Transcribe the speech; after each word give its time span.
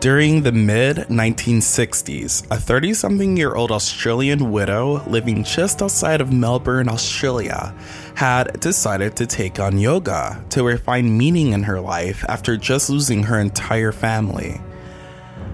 During 0.00 0.42
the 0.42 0.52
mid 0.52 0.98
1960s, 1.08 2.46
a 2.52 2.56
30 2.56 2.94
something 2.94 3.36
year 3.36 3.56
old 3.56 3.72
Australian 3.72 4.52
widow 4.52 5.02
living 5.08 5.42
just 5.42 5.82
outside 5.82 6.20
of 6.20 6.32
Melbourne, 6.32 6.88
Australia, 6.88 7.74
had 8.14 8.60
decided 8.60 9.16
to 9.16 9.26
take 9.26 9.58
on 9.58 9.76
yoga 9.76 10.40
to 10.50 10.78
find 10.78 11.18
meaning 11.18 11.52
in 11.52 11.64
her 11.64 11.80
life 11.80 12.24
after 12.28 12.56
just 12.56 12.88
losing 12.88 13.24
her 13.24 13.40
entire 13.40 13.90
family. 13.90 14.60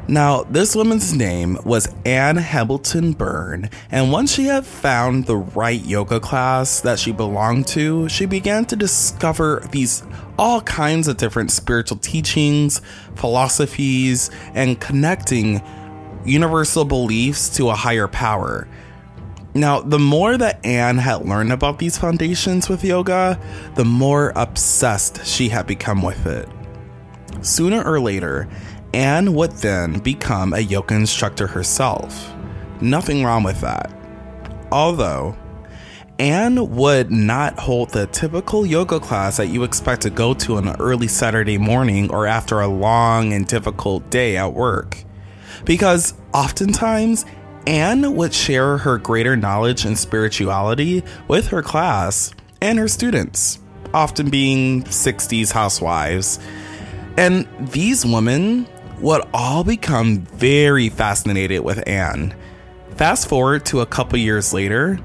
Now, 0.06 0.42
this 0.42 0.76
woman's 0.76 1.14
name 1.14 1.56
was 1.64 1.88
Anne 2.04 2.36
Hamilton 2.36 3.12
Byrne, 3.12 3.70
and 3.90 4.12
once 4.12 4.34
she 4.34 4.44
had 4.44 4.66
found 4.66 5.24
the 5.24 5.38
right 5.38 5.82
yoga 5.82 6.20
class 6.20 6.82
that 6.82 6.98
she 6.98 7.10
belonged 7.10 7.66
to, 7.68 8.06
she 8.10 8.26
began 8.26 8.66
to 8.66 8.76
discover 8.76 9.66
these 9.70 10.02
all 10.38 10.60
kinds 10.60 11.08
of 11.08 11.16
different 11.16 11.52
spiritual 11.52 11.96
teachings, 11.96 12.82
philosophies, 13.14 14.30
and 14.52 14.78
connecting 14.78 15.62
universal 16.26 16.84
beliefs 16.84 17.48
to 17.56 17.70
a 17.70 17.74
higher 17.74 18.08
power. 18.08 18.68
Now, 19.54 19.80
the 19.80 19.98
more 19.98 20.36
that 20.36 20.62
Anne 20.66 20.98
had 20.98 21.26
learned 21.26 21.52
about 21.52 21.78
these 21.78 21.96
foundations 21.96 22.68
with 22.68 22.84
yoga, 22.84 23.40
the 23.74 23.86
more 23.86 24.34
obsessed 24.36 25.24
she 25.24 25.48
had 25.48 25.66
become 25.66 26.02
with 26.02 26.26
it. 26.26 26.46
Sooner 27.40 27.82
or 27.82 28.00
later, 28.00 28.48
Anne 28.94 29.34
would 29.34 29.50
then 29.50 29.98
become 29.98 30.52
a 30.52 30.60
yoga 30.60 30.94
instructor 30.94 31.48
herself. 31.48 32.32
Nothing 32.80 33.24
wrong 33.24 33.42
with 33.42 33.60
that. 33.60 33.92
Although, 34.70 35.36
Anne 36.20 36.76
would 36.76 37.10
not 37.10 37.58
hold 37.58 37.90
the 37.90 38.06
typical 38.06 38.64
yoga 38.64 39.00
class 39.00 39.36
that 39.38 39.48
you 39.48 39.64
expect 39.64 40.02
to 40.02 40.10
go 40.10 40.32
to 40.34 40.58
on 40.58 40.68
an 40.68 40.76
early 40.78 41.08
Saturday 41.08 41.58
morning 41.58 42.08
or 42.12 42.28
after 42.28 42.60
a 42.60 42.68
long 42.68 43.32
and 43.32 43.48
difficult 43.48 44.08
day 44.10 44.36
at 44.36 44.54
work. 44.54 45.02
Because 45.64 46.14
oftentimes, 46.32 47.26
Anne 47.66 48.14
would 48.14 48.32
share 48.32 48.78
her 48.78 48.98
greater 48.98 49.36
knowledge 49.36 49.84
and 49.84 49.98
spirituality 49.98 51.02
with 51.26 51.48
her 51.48 51.62
class 51.62 52.32
and 52.62 52.78
her 52.78 52.86
students, 52.86 53.58
often 53.92 54.30
being 54.30 54.84
60s 54.84 55.50
housewives. 55.50 56.38
And 57.16 57.48
these 57.58 58.06
women 58.06 58.68
would 59.04 59.20
all 59.34 59.62
become 59.62 60.20
very 60.20 60.88
fascinated 60.88 61.60
with 61.60 61.86
Anne. 61.86 62.34
Fast 62.96 63.28
forward 63.28 63.66
to 63.66 63.82
a 63.82 63.86
couple 63.86 64.18
years 64.18 64.54
later, 64.54 64.98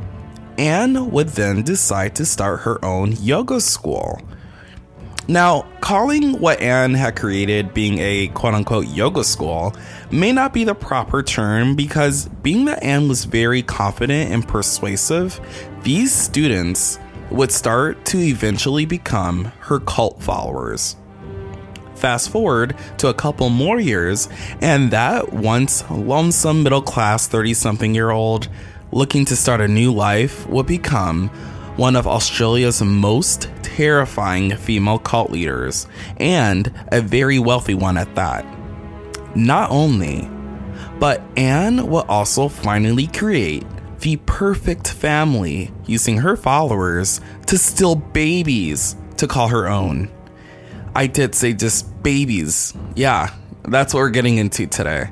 Anne 0.57 1.11
would 1.11 1.27
then 1.27 1.63
decide 1.63 2.15
to 2.15 2.25
start 2.25 2.61
her 2.61 2.83
own 2.83 3.11
yoga 3.19 3.59
school. 3.59 4.21
Now, 5.27 5.65
calling 5.81 6.39
what 6.39 6.61
Anne 6.61 6.93
had 6.93 7.17
created 7.17 7.73
being 7.73 7.99
a 7.99 8.29
quote 8.29 8.53
unquote 8.53 8.87
yoga 8.87 9.25
school 9.25 9.75
may 10.11 10.31
not 10.31 10.53
be 10.53 10.63
the 10.63 10.73
proper 10.73 11.21
term 11.21 11.75
because, 11.75 12.29
being 12.41 12.63
that 12.65 12.81
Anne 12.81 13.09
was 13.09 13.25
very 13.25 13.61
confident 13.61 14.31
and 14.31 14.47
persuasive, 14.47 15.41
these 15.83 16.15
students 16.15 16.99
would 17.31 17.51
start 17.51 18.05
to 18.05 18.17
eventually 18.17 18.85
become 18.85 19.51
her 19.59 19.81
cult 19.81 20.23
followers. 20.23 20.95
Fast 21.99 22.29
forward 22.29 22.77
to 22.99 23.09
a 23.09 23.13
couple 23.13 23.49
more 23.49 23.77
years, 23.77 24.29
and 24.61 24.91
that 24.91 25.33
once 25.33 25.83
lonesome 25.91 26.63
middle 26.63 26.81
class 26.81 27.27
30 27.27 27.53
something 27.53 27.93
year 27.93 28.09
old 28.09 28.47
looking 28.93 29.25
to 29.25 29.35
start 29.35 29.59
a 29.59 29.67
new 29.67 29.93
life 29.93 30.47
would 30.47 30.65
become 30.65 31.27
one 31.75 31.97
of 31.97 32.07
Australia's 32.07 32.81
most 32.81 33.49
terrifying 33.63 34.55
female 34.55 34.97
cult 34.97 35.29
leaders, 35.29 35.87
and 36.17 36.71
a 36.89 37.01
very 37.01 37.37
wealthy 37.37 37.73
one 37.73 37.97
at 37.97 38.15
that. 38.15 38.45
Not 39.35 39.69
only, 39.69 40.29
but 40.99 41.21
Anne 41.35 41.85
will 41.87 42.05
also 42.07 42.47
finally 42.47 43.07
create 43.07 43.65
the 43.99 44.15
perfect 44.25 44.87
family 44.87 45.73
using 45.85 46.19
her 46.19 46.37
followers 46.37 47.19
to 47.47 47.57
steal 47.57 47.95
babies 47.95 48.95
to 49.17 49.27
call 49.27 49.49
her 49.49 49.67
own. 49.67 50.09
I 50.95 51.07
did 51.07 51.35
say 51.35 51.53
just 51.53 52.01
babies. 52.03 52.73
Yeah, 52.95 53.33
that's 53.63 53.93
what 53.93 54.01
we're 54.01 54.09
getting 54.09 54.37
into 54.37 54.67
today. 54.67 55.05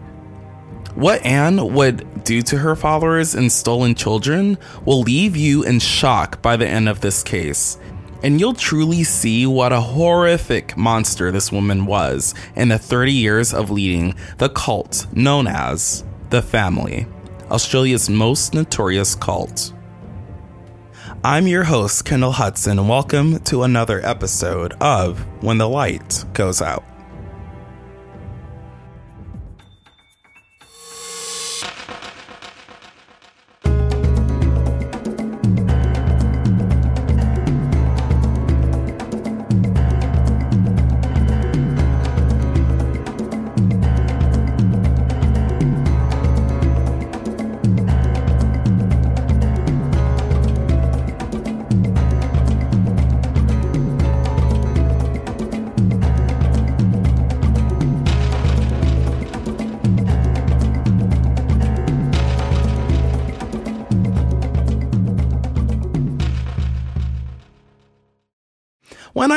What 0.96 1.24
Anne 1.24 1.74
would 1.76 2.24
do 2.24 2.42
to 2.42 2.58
her 2.58 2.76
followers 2.76 3.36
and 3.36 3.52
stolen 3.52 3.94
children 3.94 4.58
will 4.84 5.02
leave 5.02 5.38
you 5.38 5.64
in 5.64 5.80
shock 5.80 6.42
by 6.42 6.58
the 6.58 6.68
end 6.68 6.90
of 6.90 7.02
this 7.02 7.22
case. 7.22 7.78
And 8.24 8.40
you'll 8.40 8.56
truly 8.56 9.04
see 9.04 9.46
what 9.46 9.72
a 9.72 9.80
horrific 9.80 10.76
monster 10.76 11.32
this 11.32 11.52
woman 11.52 11.86
was 11.86 12.34
in 12.56 12.70
the 12.70 12.80
30 12.80 13.14
years 13.14 13.54
of 13.54 13.70
leading 13.70 14.16
the 14.40 14.50
cult 14.50 15.06
known 15.14 15.46
as 15.46 16.04
the 16.32 16.42
Family, 16.42 17.06
Australia's 17.52 18.10
most 18.10 18.56
notorious 18.56 19.14
cult. 19.14 19.72
I'm 21.28 21.46
your 21.46 21.66
host, 21.66 22.06
Kendall 22.06 22.32
Hudson, 22.32 22.80
and 22.80 22.88
welcome 22.88 23.40
to 23.40 23.64
another 23.64 24.00
episode 24.02 24.76
of 24.80 25.20
When 25.44 25.58
the 25.58 25.68
Light 25.68 26.24
Goes 26.32 26.62
Out. 26.62 26.86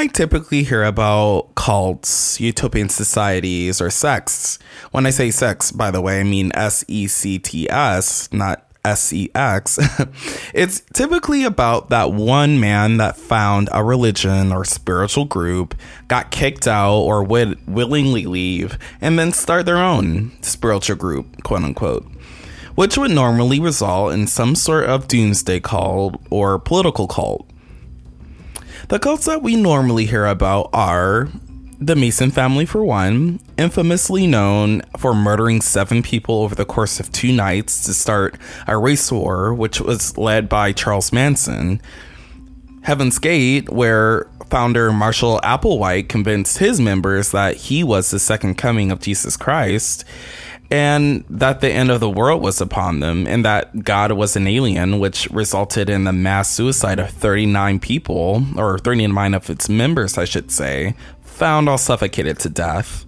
I 0.00 0.06
typically 0.06 0.62
hear 0.62 0.83
about 0.83 1.55
cults, 1.56 2.41
utopian 2.41 2.88
societies, 2.88 3.83
or 3.83 3.91
sects, 3.91 4.59
when 4.93 5.05
I 5.05 5.11
say 5.11 5.31
sex, 5.31 5.71
by 5.71 5.91
the 5.91 6.00
way, 6.00 6.21
I 6.21 6.22
mean 6.22 6.53
S 6.55 6.87
E 6.88 7.06
C 7.06 7.38
T 7.38 7.69
S, 7.69 8.33
not 8.33 8.66
S 8.83 9.12
E 9.12 9.28
X. 9.34 9.78
it's 10.55 10.81
typically 10.94 11.44
about 11.44 11.91
that 11.91 12.15
one 12.15 12.59
man 12.59 12.97
that 12.97 13.19
found 13.19 13.69
a 13.72 13.84
religion 13.84 14.53
or 14.53 14.65
spiritual 14.65 15.27
group, 15.27 15.75
got 16.09 16.31
kicked 16.31 16.66
out, 16.66 17.00
or 17.00 17.22
would 17.22 17.59
willingly 17.69 18.25
leave, 18.25 18.78
and 19.03 19.19
then 19.19 19.33
start 19.33 19.66
their 19.66 19.77
own 19.77 20.33
spiritual 20.41 20.97
group, 20.97 21.43
quote 21.43 21.62
unquote 21.62 22.10
which 22.77 22.97
would 22.97 23.10
normally 23.10 23.60
result 23.60 24.15
in 24.15 24.27
some 24.27 24.55
sort 24.55 24.84
of 24.87 25.06
doomsday 25.06 25.60
cult 25.60 26.19
or 26.31 26.59
political 26.59 27.06
cult. 27.06 27.50
The 28.91 28.99
cults 28.99 29.27
that 29.27 29.41
we 29.41 29.55
normally 29.55 30.05
hear 30.05 30.27
about 30.27 30.71
are 30.73 31.28
the 31.78 31.95
Manson 31.95 32.33
family, 32.33 32.67
for 32.67 32.84
one, 32.84 33.39
infamously 33.56 34.27
known 34.27 34.83
for 34.99 35.15
murdering 35.15 35.61
seven 35.61 36.03
people 36.03 36.43
over 36.43 36.56
the 36.56 36.65
course 36.65 36.99
of 36.99 37.12
two 37.12 37.31
nights 37.31 37.84
to 37.84 37.95
start 37.95 38.34
a 38.67 38.77
race 38.77 39.12
war, 39.12 39.55
which 39.55 39.81
was 39.81 40.19
led 40.19 40.49
by 40.49 40.73
Charles 40.73 41.12
Manson. 41.12 41.81
Heaven's 42.83 43.21
Gate, 43.21 43.71
where 43.71 44.28
founder 44.51 44.93
Marshall 44.93 45.39
Applewhite 45.45 46.09
convinced 46.09 46.59
his 46.59 46.81
members 46.81 47.31
that 47.31 47.54
he 47.54 47.84
was 47.84 48.10
the 48.10 48.19
second 48.19 48.57
coming 48.57 48.91
of 48.91 48.98
Jesus 48.98 49.37
Christ 49.37 50.04
and 50.71 51.25
that 51.28 51.61
the 51.61 51.71
end 51.71 51.91
of 51.91 52.01
the 52.01 52.09
world 52.09 52.43
was 52.43 52.61
upon 52.61 53.01
them, 53.01 53.27
and 53.27 53.45
that 53.45 53.84
God 53.84 54.13
was 54.13 54.37
an 54.37 54.47
alien, 54.47 55.01
which 55.01 55.28
resulted 55.31 55.91
in 55.91 56.05
the 56.05 56.13
mass 56.13 56.51
suicide 56.51 57.01
of 57.01 57.11
39 57.11 57.81
people, 57.81 58.45
or 58.57 58.78
39 58.78 59.34
of 59.34 59.51
its 59.51 59.69
members, 59.69 60.17
I 60.17 60.25
should 60.25 60.51
say, 60.51 60.95
found 61.22 61.69
all 61.69 61.78
suffocated 61.78 62.39
to 62.41 62.49
death. 62.49 63.05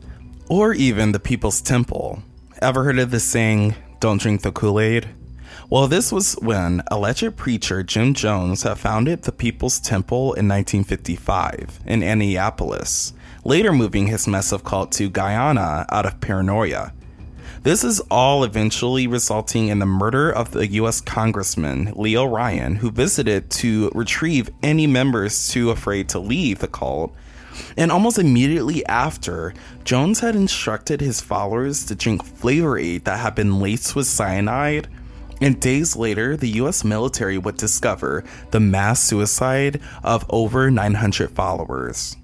Or 0.49 0.75
even 0.75 1.13
the 1.13 1.21
People's 1.21 1.61
Temple. 1.61 2.23
Ever 2.61 2.85
heard 2.85 2.99
of 2.99 3.11
the 3.11 3.21
saying, 3.21 3.77
don't 4.01 4.21
drink 4.21 4.43
the 4.43 4.53
Kool 4.53 4.81
Aid? 4.81 5.09
Well, 5.71 5.87
this 5.87 6.13
was 6.13 6.35
when 6.35 6.83
alleged 6.91 7.37
preacher 7.37 7.83
Jim 7.83 8.13
Jones 8.13 8.65
had 8.65 8.79
founded 8.79 9.23
the 9.23 9.33
People's 9.33 9.81
Temple 9.81 10.35
in 10.35 10.49
1955 10.49 11.81
in 11.87 12.03
Indianapolis, 12.03 13.15
later 13.45 13.73
moving 13.73 14.09
his 14.09 14.27
mess 14.27 14.53
of 14.53 14.65
cult 14.65 14.93
to 14.93 15.09
Guyana 15.09 15.87
out 15.89 16.05
of 16.05 16.21
paranoia. 16.21 16.93
This 17.63 17.85
is 17.85 18.01
all 18.11 18.43
eventually 18.43 19.07
resulting 19.07 19.69
in 19.69 19.79
the 19.79 19.87
murder 19.87 20.33
of 20.33 20.51
the 20.51 20.67
US 20.67 21.01
Congressman 21.01 21.93
Leo 21.95 22.25
Ryan, 22.25 22.75
who 22.75 22.91
visited 22.91 23.51
to 23.51 23.89
retrieve 23.95 24.51
any 24.65 24.89
members 24.89 25.49
too 25.49 25.71
afraid 25.71 26.09
to 26.09 26.19
leave 26.19 26.59
the 26.59 26.67
cult. 26.67 27.15
And 27.77 27.93
almost 27.93 28.19
immediately 28.19 28.85
after, 28.87 29.55
Jones 29.85 30.19
had 30.19 30.35
instructed 30.35 31.01
his 31.01 31.21
followers 31.21 31.87
to 31.87 31.95
drink 31.95 32.25
Flavor 32.25 32.79
Aid 32.79 33.05
that 33.05 33.21
had 33.21 33.37
been 33.37 33.61
laced 33.61 33.95
with 33.95 34.09
cyanide. 34.09 34.89
And 35.41 35.61
days 35.61 35.95
later, 35.95 36.37
the 36.37 36.51
US 36.63 36.83
military 36.83 37.39
would 37.39 37.59
discover 37.59 38.25
the 38.51 38.59
mass 38.59 38.99
suicide 39.01 39.81
of 40.03 40.27
over 40.31 40.69
900 40.69 41.31
followers. 41.31 42.17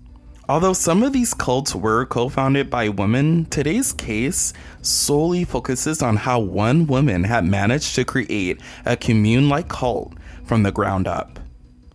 Although 0.48 0.72
some 0.72 1.02
of 1.02 1.12
these 1.12 1.34
cults 1.34 1.74
were 1.74 2.06
co 2.06 2.30
founded 2.30 2.70
by 2.70 2.88
women, 2.88 3.44
today's 3.46 3.92
case 3.92 4.54
solely 4.80 5.44
focuses 5.44 6.00
on 6.00 6.16
how 6.16 6.40
one 6.40 6.86
woman 6.86 7.24
had 7.24 7.44
managed 7.44 7.94
to 7.96 8.04
create 8.04 8.60
a 8.86 8.96
commune 8.96 9.50
like 9.50 9.68
cult 9.68 10.14
from 10.44 10.62
the 10.62 10.72
ground 10.72 11.06
up. 11.06 11.38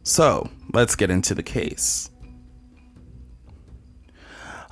So, 0.04 0.52
let's 0.72 0.96
get 0.96 1.10
into 1.10 1.34
the 1.34 1.42
case. 1.42 2.12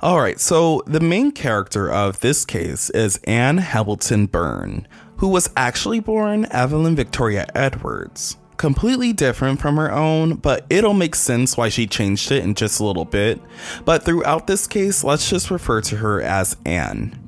Alright, 0.00 0.38
so 0.38 0.82
the 0.86 1.00
main 1.00 1.32
character 1.32 1.90
of 1.90 2.20
this 2.20 2.44
case 2.44 2.90
is 2.90 3.20
Anne 3.24 3.58
Hamilton 3.58 4.26
Byrne, 4.26 4.86
who 5.16 5.28
was 5.28 5.50
actually 5.56 6.00
born 6.00 6.46
Evelyn 6.50 6.94
Victoria 6.94 7.46
Edwards 7.54 8.36
completely 8.56 9.12
different 9.12 9.60
from 9.60 9.76
her 9.76 9.90
own, 9.90 10.34
but 10.34 10.66
it'll 10.70 10.94
make 10.94 11.14
sense 11.14 11.56
why 11.56 11.68
she 11.68 11.86
changed 11.86 12.30
it 12.30 12.44
in 12.44 12.54
just 12.54 12.80
a 12.80 12.84
little 12.84 13.04
bit. 13.04 13.40
But 13.84 14.04
throughout 14.04 14.46
this 14.46 14.66
case, 14.66 15.02
let's 15.04 15.28
just 15.28 15.50
refer 15.50 15.80
to 15.82 15.96
her 15.96 16.20
as 16.22 16.56
Anne. 16.64 17.18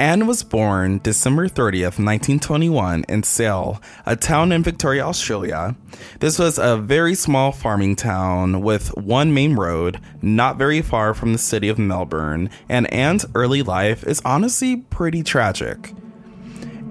Anne 0.00 0.28
was 0.28 0.44
born 0.44 1.00
December 1.02 1.48
30th, 1.48 1.98
1921, 1.98 3.04
in 3.08 3.24
Sale, 3.24 3.82
a 4.06 4.14
town 4.14 4.52
in 4.52 4.62
Victoria, 4.62 5.04
Australia. 5.04 5.74
This 6.20 6.38
was 6.38 6.56
a 6.56 6.76
very 6.76 7.16
small 7.16 7.50
farming 7.50 7.96
town 7.96 8.60
with 8.60 8.96
one 8.96 9.34
main 9.34 9.56
road, 9.56 9.98
not 10.22 10.56
very 10.56 10.82
far 10.82 11.14
from 11.14 11.32
the 11.32 11.38
city 11.38 11.68
of 11.68 11.80
Melbourne, 11.80 12.48
and 12.68 12.92
Anne's 12.92 13.26
early 13.34 13.62
life 13.62 14.04
is 14.06 14.22
honestly 14.24 14.76
pretty 14.76 15.24
tragic. 15.24 15.92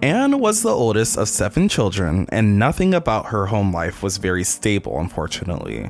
Anne 0.02 0.40
was 0.40 0.62
the 0.62 0.70
oldest 0.70 1.18
of 1.18 1.28
seven 1.28 1.68
children, 1.68 2.28
and 2.30 2.60
nothing 2.60 2.94
about 2.94 3.28
her 3.28 3.48
home 3.48 3.74
life 3.74 4.04
was 4.04 4.18
very 4.18 4.44
stable, 4.44 5.00
unfortunately. 5.00 5.90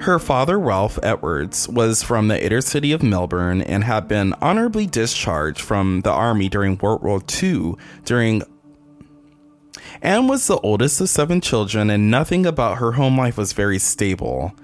Her 0.00 0.18
father, 0.18 0.58
Ralph 0.58 0.98
Edwards, 1.02 1.68
was 1.68 2.02
from 2.02 2.28
the 2.28 2.44
inner 2.44 2.60
city 2.60 2.92
of 2.92 3.02
Melbourne 3.02 3.62
and 3.62 3.82
had 3.84 4.06
been 4.06 4.34
honorably 4.40 4.86
discharged 4.86 5.60
from 5.60 6.02
the 6.02 6.12
army 6.12 6.48
during 6.48 6.78
World 6.78 7.02
War 7.02 7.22
II 7.42 7.74
during 8.04 8.42
Anne 10.02 10.28
was 10.28 10.46
the 10.46 10.58
oldest 10.58 11.00
of 11.00 11.08
seven 11.08 11.40
children, 11.40 11.90
and 11.90 12.10
nothing 12.10 12.46
about 12.46 12.78
her 12.78 12.92
home 12.92 13.18
life 13.18 13.36
was 13.36 13.52
very 13.52 13.78
stable. 13.78 14.54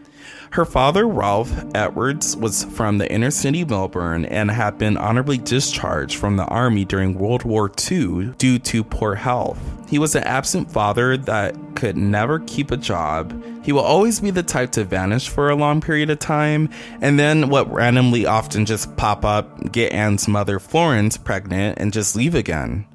Her 0.54 0.64
father, 0.64 1.08
Ralph 1.08 1.52
Edwards, 1.74 2.36
was 2.36 2.62
from 2.62 2.98
the 2.98 3.10
inner 3.10 3.32
city 3.32 3.64
Melbourne 3.64 4.24
and 4.24 4.52
had 4.52 4.78
been 4.78 4.96
honorably 4.96 5.36
discharged 5.36 6.16
from 6.16 6.36
the 6.36 6.44
army 6.44 6.84
during 6.84 7.18
World 7.18 7.42
War 7.42 7.72
II 7.90 8.34
due 8.38 8.60
to 8.60 8.84
poor 8.84 9.16
health. 9.16 9.58
He 9.88 9.98
was 9.98 10.14
an 10.14 10.22
absent 10.22 10.70
father 10.70 11.16
that 11.16 11.56
could 11.74 11.96
never 11.96 12.38
keep 12.38 12.70
a 12.70 12.76
job. 12.76 13.34
He 13.64 13.72
will 13.72 13.80
always 13.80 14.20
be 14.20 14.30
the 14.30 14.44
type 14.44 14.70
to 14.72 14.84
vanish 14.84 15.28
for 15.28 15.50
a 15.50 15.56
long 15.56 15.80
period 15.80 16.08
of 16.08 16.20
time, 16.20 16.70
and 17.00 17.18
then 17.18 17.48
what 17.48 17.72
randomly 17.72 18.24
often 18.24 18.64
just 18.64 18.96
pop 18.96 19.24
up, 19.24 19.72
get 19.72 19.92
Anne's 19.92 20.28
mother 20.28 20.60
Florence 20.60 21.16
pregnant, 21.16 21.80
and 21.80 21.92
just 21.92 22.14
leave 22.14 22.36
again. 22.36 22.86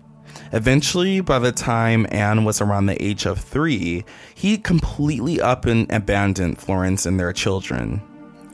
Eventually, 0.51 1.21
by 1.21 1.37
the 1.37 1.51
time 1.51 2.07
Anne 2.11 2.43
was 2.43 2.59
around 2.59 2.87
the 2.87 3.03
age 3.03 3.25
of 3.25 3.39
three, 3.39 4.03
he 4.33 4.57
completely 4.57 5.39
up 5.39 5.65
and 5.65 5.91
abandoned 5.91 6.57
Florence 6.57 7.05
and 7.05 7.19
their 7.19 7.33
children. 7.33 8.01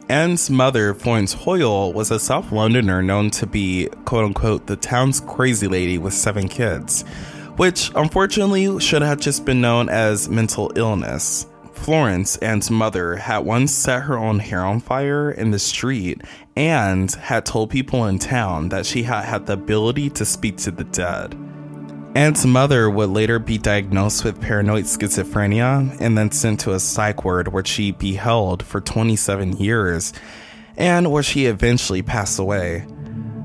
Anne's 0.09 0.49
mother, 0.49 0.93
Florence 0.93 1.33
Hoyle, 1.33 1.93
was 1.93 2.11
a 2.11 2.19
South 2.19 2.51
Londoner 2.51 3.01
known 3.01 3.31
to 3.31 3.47
be, 3.47 3.87
quote 4.05 4.25
unquote, 4.25 4.67
the 4.67 4.75
town's 4.75 5.21
crazy 5.21 5.67
lady 5.67 5.97
with 5.97 6.13
seven 6.13 6.47
kids, 6.47 7.03
which 7.55 7.91
unfortunately 7.95 8.79
should 8.79 9.01
have 9.01 9.19
just 9.19 9.45
been 9.45 9.61
known 9.61 9.89
as 9.89 10.29
mental 10.29 10.71
illness. 10.75 11.47
Florence, 11.73 12.37
Anne's 12.37 12.69
mother, 12.69 13.15
had 13.15 13.39
once 13.39 13.71
set 13.71 14.03
her 14.03 14.17
own 14.17 14.39
hair 14.39 14.63
on 14.65 14.79
fire 14.79 15.31
in 15.31 15.51
the 15.51 15.59
street 15.59 16.21
and 16.55 17.11
had 17.15 17.45
told 17.45 17.69
people 17.69 18.05
in 18.05 18.19
town 18.19 18.69
that 18.69 18.85
she 18.85 19.03
had 19.03 19.25
had 19.25 19.45
the 19.45 19.53
ability 19.53 20.09
to 20.11 20.25
speak 20.25 20.57
to 20.57 20.71
the 20.71 20.83
dead. 20.83 21.35
Anne's 22.15 22.45
mother 22.45 22.89
would 22.89 23.09
later 23.09 23.39
be 23.39 23.57
diagnosed 23.57 24.23
with 24.23 24.39
paranoid 24.39 24.85
schizophrenia 24.85 25.97
and 25.99 26.17
then 26.17 26.31
sent 26.31 26.61
to 26.61 26.71
a 26.71 26.79
psych 26.79 27.25
ward 27.25 27.49
where 27.49 27.65
she 27.65 27.91
beheld 27.91 28.63
for 28.63 28.79
27 28.79 29.57
years 29.57 30.13
and 30.77 31.11
where 31.11 31.23
she 31.23 31.45
eventually 31.45 32.01
passed 32.01 32.39
away. 32.39 32.87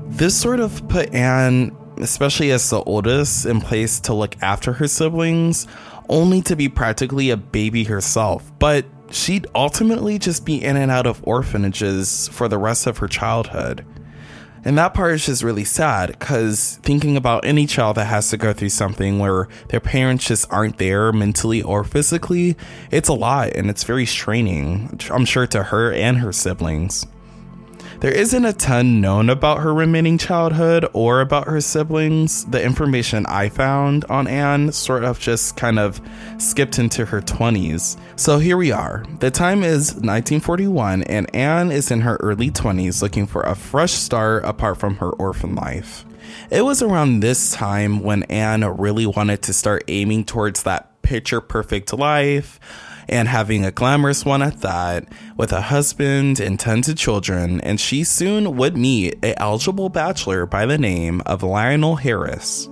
This 0.05 0.39
sort 0.39 0.61
of 0.61 0.87
put 0.87 1.13
Anne, 1.13 1.75
especially 1.97 2.51
as 2.51 2.69
the 2.69 2.81
oldest, 2.83 3.45
in 3.45 3.59
place 3.59 3.99
to 4.01 4.13
look 4.13 4.37
after 4.41 4.71
her 4.71 4.87
siblings, 4.87 5.67
only 6.07 6.41
to 6.43 6.55
be 6.55 6.69
practically 6.69 7.29
a 7.29 7.35
baby 7.35 7.83
herself. 7.83 8.53
But 8.57 8.85
she'd 9.11 9.47
ultimately 9.53 10.17
just 10.17 10.45
be 10.45 10.63
in 10.63 10.77
and 10.77 10.89
out 10.89 11.07
of 11.07 11.21
orphanages 11.27 12.29
for 12.29 12.47
the 12.47 12.57
rest 12.57 12.87
of 12.87 12.99
her 12.99 13.09
childhood. 13.09 13.85
And 14.63 14.77
that 14.77 14.93
part 14.93 15.13
is 15.13 15.25
just 15.25 15.43
really 15.43 15.63
sad 15.63 16.11
because 16.11 16.79
thinking 16.83 17.17
about 17.17 17.45
any 17.45 17.65
child 17.65 17.97
that 17.97 18.05
has 18.05 18.29
to 18.29 18.37
go 18.37 18.53
through 18.53 18.69
something 18.69 19.17
where 19.17 19.47
their 19.69 19.79
parents 19.79 20.27
just 20.27 20.51
aren't 20.51 20.77
there 20.77 21.11
mentally 21.11 21.63
or 21.63 21.83
physically, 21.83 22.55
it's 22.91 23.09
a 23.09 23.13
lot 23.13 23.53
and 23.55 23.69
it's 23.69 23.83
very 23.83 24.05
straining, 24.05 24.99
I'm 25.09 25.25
sure, 25.25 25.47
to 25.47 25.63
her 25.63 25.91
and 25.91 26.19
her 26.19 26.31
siblings. 26.31 27.07
There 28.01 28.11
isn't 28.11 28.45
a 28.45 28.53
ton 28.53 28.99
known 28.99 29.29
about 29.29 29.59
her 29.59 29.71
remaining 29.75 30.17
childhood 30.17 30.87
or 30.91 31.21
about 31.21 31.47
her 31.47 31.61
siblings. 31.61 32.45
The 32.45 32.59
information 32.59 33.27
I 33.27 33.49
found 33.49 34.05
on 34.05 34.25
Anne 34.25 34.71
sort 34.71 35.03
of 35.03 35.19
just 35.19 35.55
kind 35.55 35.77
of 35.77 36.01
skipped 36.39 36.79
into 36.79 37.05
her 37.05 37.21
20s. 37.21 37.99
So 38.15 38.39
here 38.39 38.57
we 38.57 38.71
are. 38.71 39.05
The 39.19 39.29
time 39.29 39.61
is 39.61 39.93
1941, 39.93 41.03
and 41.03 41.35
Anne 41.35 41.71
is 41.71 41.91
in 41.91 42.01
her 42.01 42.15
early 42.21 42.49
20s 42.49 43.03
looking 43.03 43.27
for 43.27 43.43
a 43.43 43.53
fresh 43.53 43.91
start 43.91 44.45
apart 44.45 44.79
from 44.79 44.95
her 44.95 45.11
orphan 45.11 45.53
life. 45.53 46.03
It 46.49 46.65
was 46.65 46.81
around 46.81 47.19
this 47.19 47.51
time 47.51 47.99
when 48.01 48.23
Anne 48.23 48.63
really 48.77 49.05
wanted 49.05 49.43
to 49.43 49.53
start 49.53 49.83
aiming 49.87 50.25
towards 50.25 50.63
that 50.63 51.03
picture 51.03 51.39
perfect 51.39 51.93
life 51.93 52.59
and 53.11 53.27
having 53.27 53.65
a 53.65 53.71
glamorous 53.71 54.25
one 54.25 54.41
at 54.41 54.61
that, 54.61 55.07
with 55.37 55.51
a 55.51 55.61
husband 55.61 56.39
and 56.39 56.59
tons 56.59 56.87
of 56.87 56.95
children, 56.95 57.61
and 57.61 57.79
she 57.79 58.03
soon 58.03 58.55
would 58.55 58.77
meet 58.77 59.23
a 59.23 59.39
eligible 59.39 59.89
bachelor 59.89 60.45
by 60.45 60.65
the 60.65 60.77
name 60.77 61.21
of 61.25 61.43
Lionel 61.43 61.97
Harris. 61.97 62.69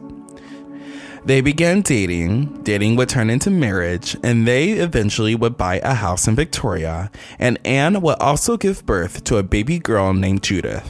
They 1.26 1.42
began 1.42 1.82
dating, 1.82 2.64
dating 2.64 2.96
would 2.96 3.10
turn 3.10 3.30
into 3.30 3.52
marriage, 3.52 4.16
and 4.24 4.48
they 4.48 4.72
eventually 4.72 5.36
would 5.36 5.58
buy 5.58 5.80
a 5.84 5.94
house 5.94 6.28
in 6.28 6.36
Victoria, 6.36 7.12
and 7.38 7.60
Anne 7.66 8.02
would 8.02 8.18
also 8.20 8.58
give 8.58 8.86
birth 8.86 9.24
to 9.26 9.38
a 9.38 9.44
baby 9.44 9.78
girl 9.78 10.14
named 10.14 10.42
Judith. 10.42 10.90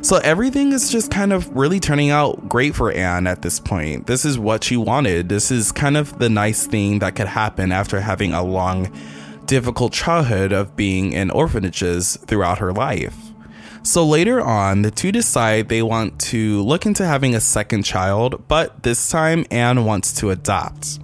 So 0.00 0.16
everything 0.18 0.72
is 0.72 0.90
just 0.90 1.10
kind 1.10 1.32
of 1.32 1.48
really 1.56 1.80
turning 1.80 2.10
out 2.10 2.48
great 2.48 2.74
for 2.74 2.92
Anne 2.92 3.26
at 3.26 3.42
this 3.42 3.58
point. 3.58 4.06
This 4.06 4.24
is 4.24 4.38
what 4.38 4.64
she 4.64 4.76
wanted. 4.76 5.28
This 5.28 5.50
is 5.50 5.72
kind 5.72 5.96
of 5.96 6.18
the 6.18 6.28
nice 6.28 6.66
thing 6.66 7.00
that 7.00 7.16
could 7.16 7.26
happen 7.26 7.72
after 7.72 8.00
having 8.00 8.32
a 8.32 8.42
long, 8.42 8.92
difficult 9.46 9.92
childhood 9.92 10.52
of 10.52 10.76
being 10.76 11.12
in 11.12 11.30
orphanages 11.30 12.16
throughout 12.26 12.58
her 12.58 12.72
life. 12.72 13.16
So 13.82 14.04
later 14.06 14.40
on, 14.40 14.82
the 14.82 14.90
two 14.90 15.12
decide 15.12 15.68
they 15.68 15.82
want 15.82 16.20
to 16.20 16.62
look 16.62 16.86
into 16.86 17.06
having 17.06 17.34
a 17.34 17.40
second 17.40 17.84
child, 17.84 18.46
but 18.46 18.82
this 18.82 19.08
time 19.08 19.46
Anne 19.50 19.84
wants 19.84 20.12
to 20.14 20.30
adopt. 20.30 21.00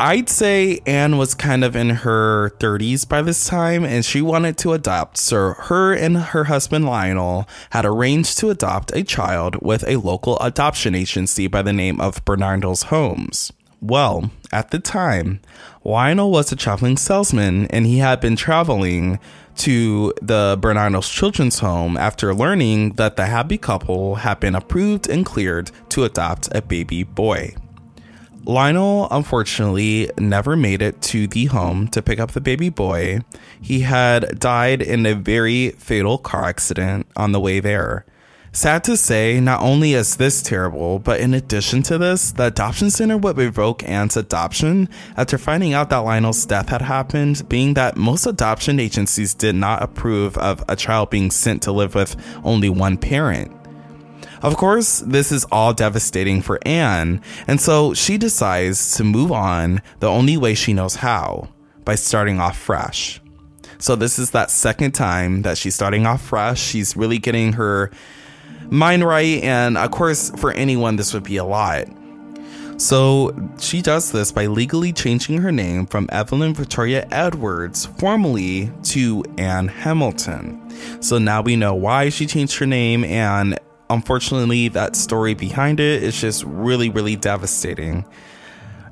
I'd 0.00 0.30
say 0.30 0.80
Anne 0.86 1.18
was 1.18 1.34
kind 1.34 1.62
of 1.62 1.76
in 1.76 1.90
her 1.90 2.56
30s 2.58 3.06
by 3.06 3.20
this 3.20 3.46
time 3.46 3.84
and 3.84 4.02
she 4.02 4.22
wanted 4.22 4.56
to 4.58 4.72
adopt. 4.72 5.18
So 5.18 5.52
her 5.52 5.92
and 5.92 6.16
her 6.16 6.44
husband 6.44 6.86
Lionel 6.86 7.46
had 7.68 7.84
arranged 7.84 8.38
to 8.38 8.48
adopt 8.48 8.96
a 8.96 9.02
child 9.02 9.56
with 9.60 9.86
a 9.86 9.96
local 9.96 10.38
adoption 10.38 10.94
agency 10.94 11.48
by 11.48 11.60
the 11.60 11.74
name 11.74 12.00
of 12.00 12.24
Barnardo's 12.24 12.84
Homes. 12.84 13.52
Well, 13.82 14.30
at 14.50 14.70
the 14.70 14.78
time, 14.78 15.40
Lionel 15.84 16.30
was 16.30 16.50
a 16.50 16.56
traveling 16.56 16.96
salesman 16.96 17.66
and 17.66 17.84
he 17.84 17.98
had 17.98 18.20
been 18.20 18.36
traveling 18.36 19.18
to 19.56 20.14
the 20.22 20.56
Barnardo's 20.58 21.10
Children's 21.10 21.58
Home 21.58 21.98
after 21.98 22.34
learning 22.34 22.94
that 22.94 23.16
the 23.16 23.26
happy 23.26 23.58
couple 23.58 24.14
had 24.14 24.40
been 24.40 24.54
approved 24.54 25.10
and 25.10 25.26
cleared 25.26 25.70
to 25.90 26.04
adopt 26.04 26.48
a 26.54 26.62
baby 26.62 27.02
boy. 27.02 27.54
Lionel 28.44 29.06
unfortunately 29.10 30.10
never 30.18 30.56
made 30.56 30.82
it 30.82 31.00
to 31.02 31.26
the 31.26 31.46
home 31.46 31.88
to 31.88 32.02
pick 32.02 32.18
up 32.18 32.32
the 32.32 32.40
baby 32.40 32.68
boy. 32.68 33.20
He 33.60 33.80
had 33.80 34.38
died 34.38 34.82
in 34.82 35.04
a 35.04 35.14
very 35.14 35.70
fatal 35.70 36.18
car 36.18 36.44
accident 36.44 37.06
on 37.16 37.32
the 37.32 37.40
way 37.40 37.60
there. 37.60 38.06
Sad 38.52 38.82
to 38.84 38.96
say, 38.96 39.38
not 39.38 39.60
only 39.60 39.94
is 39.94 40.16
this 40.16 40.42
terrible, 40.42 40.98
but 40.98 41.20
in 41.20 41.34
addition 41.34 41.84
to 41.84 41.98
this, 41.98 42.32
the 42.32 42.46
adoption 42.46 42.90
center 42.90 43.16
would 43.16 43.36
revoke 43.36 43.88
Anne's 43.88 44.16
adoption 44.16 44.88
after 45.16 45.38
finding 45.38 45.72
out 45.72 45.88
that 45.90 45.98
Lionel's 45.98 46.44
death 46.46 46.70
had 46.70 46.82
happened, 46.82 47.48
being 47.48 47.74
that 47.74 47.96
most 47.96 48.26
adoption 48.26 48.80
agencies 48.80 49.34
did 49.34 49.54
not 49.54 49.84
approve 49.84 50.36
of 50.38 50.64
a 50.68 50.74
child 50.74 51.10
being 51.10 51.30
sent 51.30 51.62
to 51.62 51.72
live 51.72 51.94
with 51.94 52.16
only 52.42 52.68
one 52.68 52.96
parent. 52.96 53.52
Of 54.42 54.56
course, 54.56 55.00
this 55.00 55.32
is 55.32 55.44
all 55.52 55.74
devastating 55.74 56.40
for 56.40 56.58
Anne, 56.66 57.20
and 57.46 57.60
so 57.60 57.92
she 57.94 58.16
decides 58.16 58.96
to 58.96 59.04
move 59.04 59.30
on 59.30 59.82
the 60.00 60.08
only 60.08 60.36
way 60.36 60.54
she 60.54 60.72
knows 60.72 60.96
how 60.96 61.48
by 61.84 61.94
starting 61.94 62.40
off 62.40 62.58
fresh. 62.58 63.20
So, 63.78 63.96
this 63.96 64.18
is 64.18 64.32
that 64.32 64.50
second 64.50 64.92
time 64.92 65.42
that 65.42 65.56
she's 65.56 65.74
starting 65.74 66.06
off 66.06 66.22
fresh. 66.22 66.60
She's 66.60 66.96
really 66.96 67.18
getting 67.18 67.54
her 67.54 67.90
mind 68.70 69.04
right. 69.04 69.42
And 69.42 69.76
of 69.76 69.90
course, 69.90 70.30
for 70.36 70.52
anyone, 70.52 70.96
this 70.96 71.12
would 71.12 71.24
be 71.24 71.36
a 71.36 71.44
lot. 71.44 71.86
So 72.80 73.36
she 73.58 73.82
does 73.82 74.10
this 74.10 74.32
by 74.32 74.46
legally 74.46 74.90
changing 74.90 75.36
her 75.42 75.52
name 75.52 75.84
from 75.84 76.08
Evelyn 76.10 76.54
Victoria 76.54 77.06
Edwards 77.10 77.84
formally 77.84 78.72
to 78.84 79.22
Anne 79.36 79.68
Hamilton. 79.68 80.58
So 81.02 81.18
now 81.18 81.42
we 81.42 81.56
know 81.56 81.74
why 81.74 82.08
she 82.08 82.24
changed 82.24 82.56
her 82.58 82.64
name, 82.64 83.04
and 83.04 83.58
unfortunately, 83.90 84.68
that 84.68 84.96
story 84.96 85.34
behind 85.34 85.80
it 85.80 86.02
is 86.02 86.18
just 86.18 86.44
really, 86.44 86.88
really 86.88 87.16
devastating. 87.16 88.06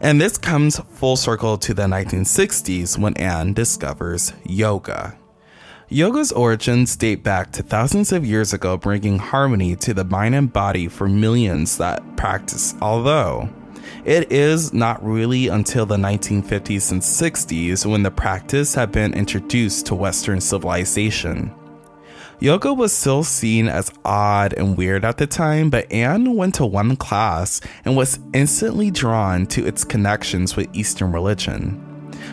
And 0.00 0.20
this 0.20 0.36
comes 0.36 0.78
full 0.78 1.16
circle 1.16 1.56
to 1.58 1.74
the 1.74 1.84
1960s 1.84 2.98
when 2.98 3.16
Anne 3.16 3.52
discovers 3.52 4.32
yoga. 4.44 5.16
Yoga's 5.88 6.32
origins 6.32 6.96
date 6.96 7.22
back 7.22 7.50
to 7.52 7.62
thousands 7.62 8.12
of 8.12 8.26
years 8.26 8.52
ago, 8.52 8.76
bringing 8.76 9.18
harmony 9.18 9.74
to 9.76 9.94
the 9.94 10.04
mind 10.04 10.34
and 10.34 10.52
body 10.52 10.86
for 10.86 11.08
millions 11.08 11.78
that 11.78 12.16
practice, 12.16 12.74
although 12.82 13.48
it 14.04 14.30
is 14.30 14.72
not 14.72 15.02
really 15.04 15.48
until 15.48 15.86
the 15.86 15.96
1950s 15.96 16.92
and 16.92 17.00
60s 17.00 17.86
when 17.86 18.02
the 18.02 18.10
practice 18.10 18.74
had 18.74 18.92
been 18.92 19.14
introduced 19.14 19.86
to 19.86 19.94
Western 19.94 20.40
civilization. 20.40 21.54
Yoga 22.40 22.72
was 22.72 22.92
still 22.92 23.24
seen 23.24 23.66
as 23.66 23.90
odd 24.04 24.52
and 24.52 24.76
weird 24.76 25.04
at 25.04 25.18
the 25.18 25.26
time, 25.26 25.70
but 25.70 25.90
Anne 25.90 26.36
went 26.36 26.54
to 26.54 26.64
one 26.64 26.94
class 26.94 27.60
and 27.84 27.96
was 27.96 28.20
instantly 28.32 28.92
drawn 28.92 29.44
to 29.46 29.66
its 29.66 29.82
connections 29.82 30.54
with 30.54 30.68
Eastern 30.72 31.10
religion. 31.10 31.84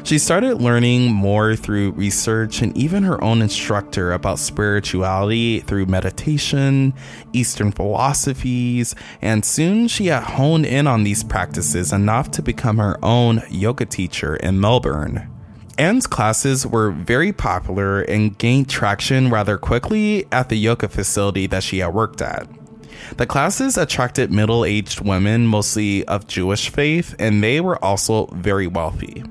She 0.04 0.20
started 0.20 0.62
learning 0.62 1.12
more 1.12 1.56
through 1.56 1.94
research 1.94 2.62
and 2.62 2.76
even 2.78 3.02
her 3.02 3.24
own 3.24 3.42
instructor 3.42 4.14
about 4.14 4.38
spirituality 4.38 5.62
through 5.62 5.88
meditation, 5.88 6.94
Eastern 7.34 7.72
philosophies, 7.72 8.94
and 9.24 9.44
soon 9.44 9.88
she 9.88 10.06
had 10.08 10.22
honed 10.22 10.68
in 10.68 10.86
on 10.86 11.04
these 11.04 11.24
practices 11.24 11.92
enough 11.92 12.30
to 12.32 12.44
become 12.44 12.78
her 12.78 13.04
own 13.04 13.42
yoga 13.50 13.86
teacher 13.86 14.36
in 14.36 14.60
Melbourne. 14.60 15.35
Anne's 15.78 16.08
classes 16.08 16.66
were 16.66 16.92
very 16.92 17.34
popular 17.34 18.02
and 18.02 18.38
gained 18.38 18.70
traction 18.70 19.30
rather 19.30 19.58
quickly 19.58 20.26
at 20.32 20.50
the 20.50 20.56
yoga 20.56 20.88
facility 20.88 21.48
that 21.48 21.64
she 21.64 21.80
had 21.80 21.94
worked 21.94 22.22
at. 22.22 22.48
The 23.18 23.26
classes 23.26 23.78
attracted 23.78 24.32
middle 24.32 24.64
aged 24.64 25.02
women, 25.02 25.46
mostly 25.46 26.06
of 26.06 26.28
Jewish 26.28 26.70
faith, 26.70 27.14
and 27.20 27.44
they 27.44 27.60
were 27.60 27.84
also 27.84 28.28
very 28.28 28.68
wealthy. 28.68 29.24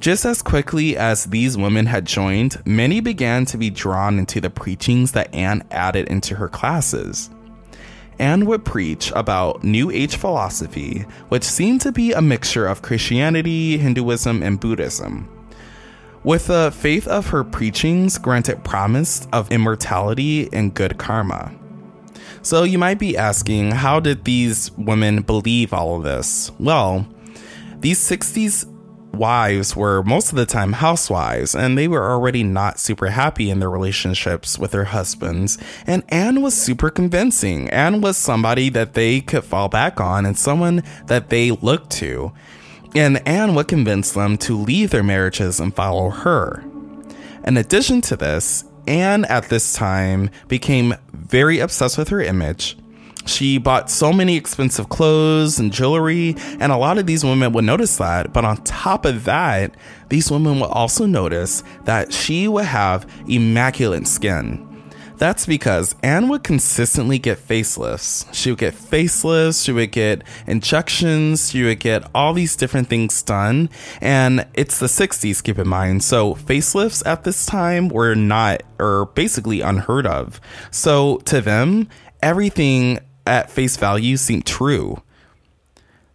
Just 0.00 0.24
as 0.24 0.42
quickly 0.42 0.96
as 0.96 1.26
these 1.26 1.56
women 1.56 1.86
had 1.86 2.04
joined, 2.04 2.60
many 2.66 3.00
began 3.00 3.44
to 3.46 3.56
be 3.56 3.70
drawn 3.70 4.18
into 4.18 4.40
the 4.40 4.50
preachings 4.50 5.12
that 5.12 5.34
Anne 5.34 5.64
added 5.70 6.08
into 6.08 6.34
her 6.34 6.48
classes. 6.48 7.30
Anne 8.18 8.46
would 8.46 8.64
preach 8.64 9.12
about 9.14 9.64
New 9.64 9.90
Age 9.90 10.16
philosophy, 10.16 11.06
which 11.28 11.44
seemed 11.44 11.80
to 11.82 11.92
be 11.92 12.12
a 12.12 12.22
mixture 12.22 12.66
of 12.66 12.82
Christianity, 12.82 13.78
Hinduism, 13.78 14.42
and 14.42 14.60
Buddhism. 14.60 15.28
With 16.24 16.46
the 16.46 16.72
faith 16.72 17.08
of 17.08 17.28
her 17.28 17.42
preachings 17.42 18.18
granted 18.18 18.62
promise 18.62 19.26
of 19.32 19.50
immortality 19.50 20.48
and 20.52 20.72
good 20.72 20.98
karma. 20.98 21.52
So 22.42 22.62
you 22.62 22.78
might 22.78 22.98
be 22.98 23.16
asking, 23.16 23.72
how 23.72 24.00
did 24.00 24.24
these 24.24 24.70
women 24.72 25.22
believe 25.22 25.72
all 25.72 25.96
of 25.96 26.04
this? 26.04 26.50
Well, 26.58 27.06
these 27.80 27.98
60s 27.98 28.66
wives 29.14 29.76
were 29.76 30.02
most 30.02 30.30
of 30.30 30.36
the 30.36 30.46
time 30.46 30.74
housewives, 30.74 31.54
and 31.54 31.76
they 31.76 31.88
were 31.88 32.10
already 32.10 32.42
not 32.42 32.78
super 32.78 33.08
happy 33.08 33.50
in 33.50 33.60
their 33.60 33.70
relationships 33.70 34.58
with 34.58 34.72
their 34.72 34.84
husbands. 34.84 35.58
And 35.86 36.02
Anne 36.08 36.42
was 36.42 36.54
super 36.54 36.90
convincing. 36.90 37.70
Anne 37.70 38.00
was 38.00 38.16
somebody 38.16 38.68
that 38.70 38.94
they 38.94 39.20
could 39.20 39.44
fall 39.44 39.68
back 39.68 40.00
on 40.00 40.26
and 40.26 40.36
someone 40.36 40.82
that 41.06 41.30
they 41.30 41.50
looked 41.50 41.90
to. 41.92 42.32
And 42.94 43.26
Anne 43.26 43.54
would 43.54 43.68
convince 43.68 44.12
them 44.12 44.36
to 44.38 44.56
leave 44.56 44.90
their 44.90 45.02
marriages 45.02 45.60
and 45.60 45.74
follow 45.74 46.10
her. 46.10 46.64
In 47.44 47.56
addition 47.56 48.00
to 48.02 48.16
this, 48.16 48.64
Anne 48.86 49.24
at 49.26 49.48
this 49.48 49.72
time 49.72 50.30
became 50.48 50.94
very 51.12 51.58
obsessed 51.60 51.96
with 51.96 52.08
her 52.08 52.20
image 52.20 52.76
she 53.26 53.58
bought 53.58 53.90
so 53.90 54.12
many 54.12 54.36
expensive 54.36 54.88
clothes 54.88 55.58
and 55.58 55.72
jewelry, 55.72 56.34
and 56.60 56.72
a 56.72 56.76
lot 56.76 56.98
of 56.98 57.06
these 57.06 57.24
women 57.24 57.52
would 57.52 57.64
notice 57.64 57.96
that. 57.96 58.32
But 58.32 58.44
on 58.44 58.58
top 58.64 59.04
of 59.04 59.24
that, 59.24 59.74
these 60.08 60.30
women 60.30 60.60
would 60.60 60.70
also 60.70 61.06
notice 61.06 61.62
that 61.84 62.12
she 62.12 62.48
would 62.48 62.66
have 62.66 63.06
immaculate 63.26 64.06
skin. 64.06 64.68
That's 65.22 65.46
because 65.46 65.94
Anne 66.02 66.28
would 66.30 66.42
consistently 66.42 67.16
get 67.20 67.38
facelifts. 67.38 68.26
She 68.34 68.50
would 68.50 68.58
get 68.58 68.74
facelifts, 68.74 69.64
she 69.64 69.70
would 69.70 69.92
get 69.92 70.24
injections, 70.48 71.48
she 71.50 71.62
would 71.62 71.78
get 71.78 72.02
all 72.12 72.32
these 72.32 72.56
different 72.56 72.88
things 72.88 73.22
done. 73.22 73.70
And 74.00 74.44
it's 74.54 74.80
the 74.80 74.88
60s, 74.88 75.40
keep 75.40 75.60
in 75.60 75.68
mind. 75.68 76.02
So 76.02 76.34
facelifts 76.34 77.06
at 77.06 77.22
this 77.22 77.46
time 77.46 77.88
were 77.88 78.16
not, 78.16 78.64
or 78.80 79.06
basically 79.14 79.60
unheard 79.60 80.08
of. 80.08 80.40
So 80.72 81.18
to 81.18 81.40
them, 81.40 81.88
everything 82.20 82.98
at 83.26 83.50
face 83.50 83.76
value 83.76 84.16
seemed 84.16 84.46
true. 84.46 85.02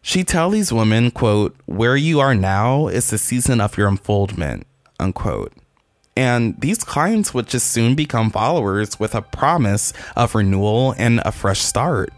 She 0.02 0.24
tell 0.24 0.50
these 0.50 0.72
women, 0.72 1.12
quote, 1.12 1.56
where 1.66 1.98
you 1.98 2.20
are 2.20 2.34
now 2.34 2.88
is 2.88 3.10
the 3.10 3.18
season 3.18 3.60
of 3.60 3.78
your 3.78 3.88
unfoldment, 3.88 4.66
unquote. 5.00 5.54
And 6.16 6.60
these 6.60 6.84
clients 6.84 7.34
would 7.34 7.48
just 7.48 7.72
soon 7.72 7.94
become 7.94 8.32
followers 8.32 9.00
with 9.00 9.14
a 9.14 9.22
promise 9.22 9.94
of 10.16 10.34
renewal 10.34 10.96
and 10.98 11.22
a 11.26 11.32
fresh 11.32 11.60
start. 11.60 12.12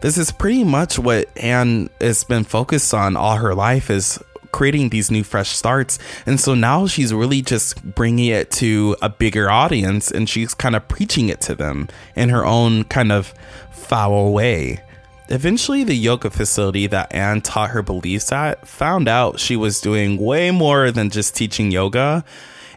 This 0.00 0.16
is 0.16 0.32
pretty 0.32 0.64
much 0.64 0.98
what 0.98 1.28
Anne 1.36 1.90
has 2.00 2.24
been 2.24 2.44
focused 2.44 2.94
on 2.94 3.16
all 3.16 3.36
her 3.36 3.54
life 3.54 3.90
is 3.90 4.18
creating 4.52 4.90
these 4.90 5.10
new 5.10 5.24
fresh 5.24 5.50
starts. 5.50 5.98
And 6.26 6.38
so 6.38 6.54
now 6.54 6.86
she's 6.86 7.12
really 7.12 7.42
just 7.42 7.82
bringing 7.82 8.26
it 8.26 8.50
to 8.52 8.96
a 9.02 9.08
bigger 9.08 9.50
audience 9.50 10.10
and 10.10 10.28
she's 10.28 10.54
kind 10.54 10.76
of 10.76 10.86
preaching 10.88 11.28
it 11.28 11.40
to 11.42 11.54
them 11.54 11.88
in 12.14 12.28
her 12.28 12.44
own 12.44 12.84
kind 12.84 13.10
of 13.10 13.34
foul 13.72 14.32
way. 14.32 14.80
Eventually, 15.28 15.82
the 15.82 15.94
yoga 15.94 16.30
facility 16.30 16.86
that 16.88 17.14
Anne 17.14 17.40
taught 17.40 17.70
her 17.70 17.82
beliefs 17.82 18.30
at 18.32 18.68
found 18.68 19.08
out 19.08 19.40
she 19.40 19.56
was 19.56 19.80
doing 19.80 20.18
way 20.18 20.50
more 20.50 20.90
than 20.90 21.08
just 21.08 21.34
teaching 21.34 21.70
yoga, 21.70 22.22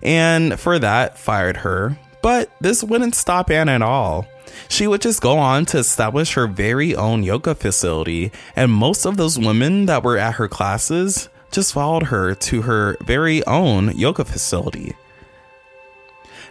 and 0.01 0.57
for 0.57 0.79
that, 0.79 1.17
fired 1.17 1.57
her. 1.57 1.97
But 2.21 2.49
this 2.61 2.81
wouldn't 2.81 3.15
stop 3.15 3.51
Anne 3.51 3.67
at 3.67 3.81
all. 3.81 4.25
She 4.69 4.87
would 4.87 5.01
just 5.01 5.21
go 5.21 5.37
on 5.37 5.65
to 5.67 5.79
establish 5.79 6.33
her 6.35 6.47
very 6.47 6.95
own 6.95 7.23
yoga 7.23 7.55
facility, 7.55 8.31
and 8.55 8.71
most 8.71 9.05
of 9.05 9.17
those 9.17 9.37
women 9.37 9.87
that 9.87 10.03
were 10.03 10.17
at 10.17 10.35
her 10.35 10.47
classes 10.47 11.27
just 11.55 11.73
followed 11.73 12.03
her 12.03 12.35
to 12.35 12.63
her 12.63 12.97
very 13.01 13.43
own 13.45 13.95
yoga 13.97 14.25
facility. 14.25 14.93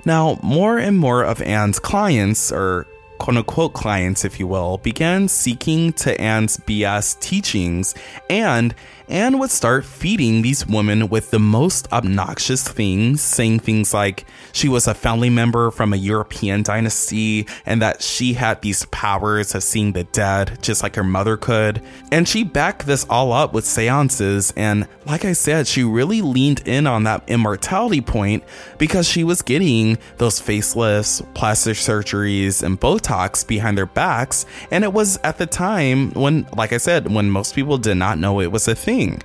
Now, 0.07 0.39
more 0.43 0.79
and 0.79 0.99
more 0.99 1.23
of 1.23 1.43
Anne's 1.43 1.79
clients, 1.79 2.51
or 2.51 2.87
quote 3.19 3.37
unquote 3.37 3.75
clients, 3.75 4.25
if 4.25 4.41
you 4.41 4.47
will, 4.47 4.79
began 4.79 5.29
seeking 5.29 5.93
to 5.95 6.19
Anne's 6.19 6.57
BS 6.57 7.21
teachings, 7.21 7.95
and 8.31 8.75
Anne 9.09 9.39
would 9.39 9.51
start 9.51 9.85
feeding 9.85 10.41
these 10.41 10.67
women 10.67 11.09
with 11.11 11.31
the 11.31 11.39
most 11.39 11.93
obnoxious 11.93 12.67
things, 12.67 13.21
saying 13.21 13.61
things 13.61 13.93
like 13.93 14.25
she 14.53 14.67
was 14.67 14.87
a 14.87 14.95
family 14.95 15.29
member 15.29 15.71
from 15.71 15.93
a 15.93 15.97
European 15.97 16.63
dynasty 16.63 17.47
and 17.67 17.83
that 17.83 18.01
she 18.01 18.33
had 18.33 18.63
these 18.63 18.87
powers 18.87 19.55
of 19.55 19.63
seeing 19.63 19.93
the 19.93 20.05
dead, 20.05 20.59
just 20.63 20.83
like 20.83 20.97
her 20.97 21.05
mother 21.05 21.37
could. 21.37 21.83
And 22.11 22.27
she 22.27 22.45
backed 22.45 22.87
this 22.87 23.05
all 23.11 23.33
up 23.33 23.53
with 23.53 23.67
seances, 23.67 24.55
and 24.57 24.89
like 25.05 25.27
I 25.27 25.35
said, 25.35 25.67
she 25.67 25.85
really 25.85 26.23
leaned 26.23 26.67
in 26.67 26.87
on 26.87 27.05
that 27.05 27.29
immortality 27.29 28.01
point 28.01 28.43
because 28.79 29.07
she 29.07 29.23
was 29.23 29.43
getting 29.43 29.99
those 30.17 30.41
facelifts, 30.41 31.23
plastic 31.35 31.77
surgeries, 31.77 32.63
and 32.63 32.81
Botox 32.81 33.47
behind 33.47 33.77
their 33.77 33.85
backs, 33.85 34.47
and 34.71 34.83
it 34.83 34.95
was 34.95 35.19
at 35.25 35.37
the 35.37 35.47
time 35.47 36.11
when, 36.13 36.47
like 36.57 36.73
I 36.73 36.79
said, 36.79 37.13
when 37.13 37.31
most 37.31 37.55
people 37.55 37.77
did 37.77 37.97
not 37.97 38.19
know 38.19 38.41
it 38.41 38.51
was 38.51 38.67
a 38.67 38.75
thing 38.75 38.94
thing. 38.95 39.23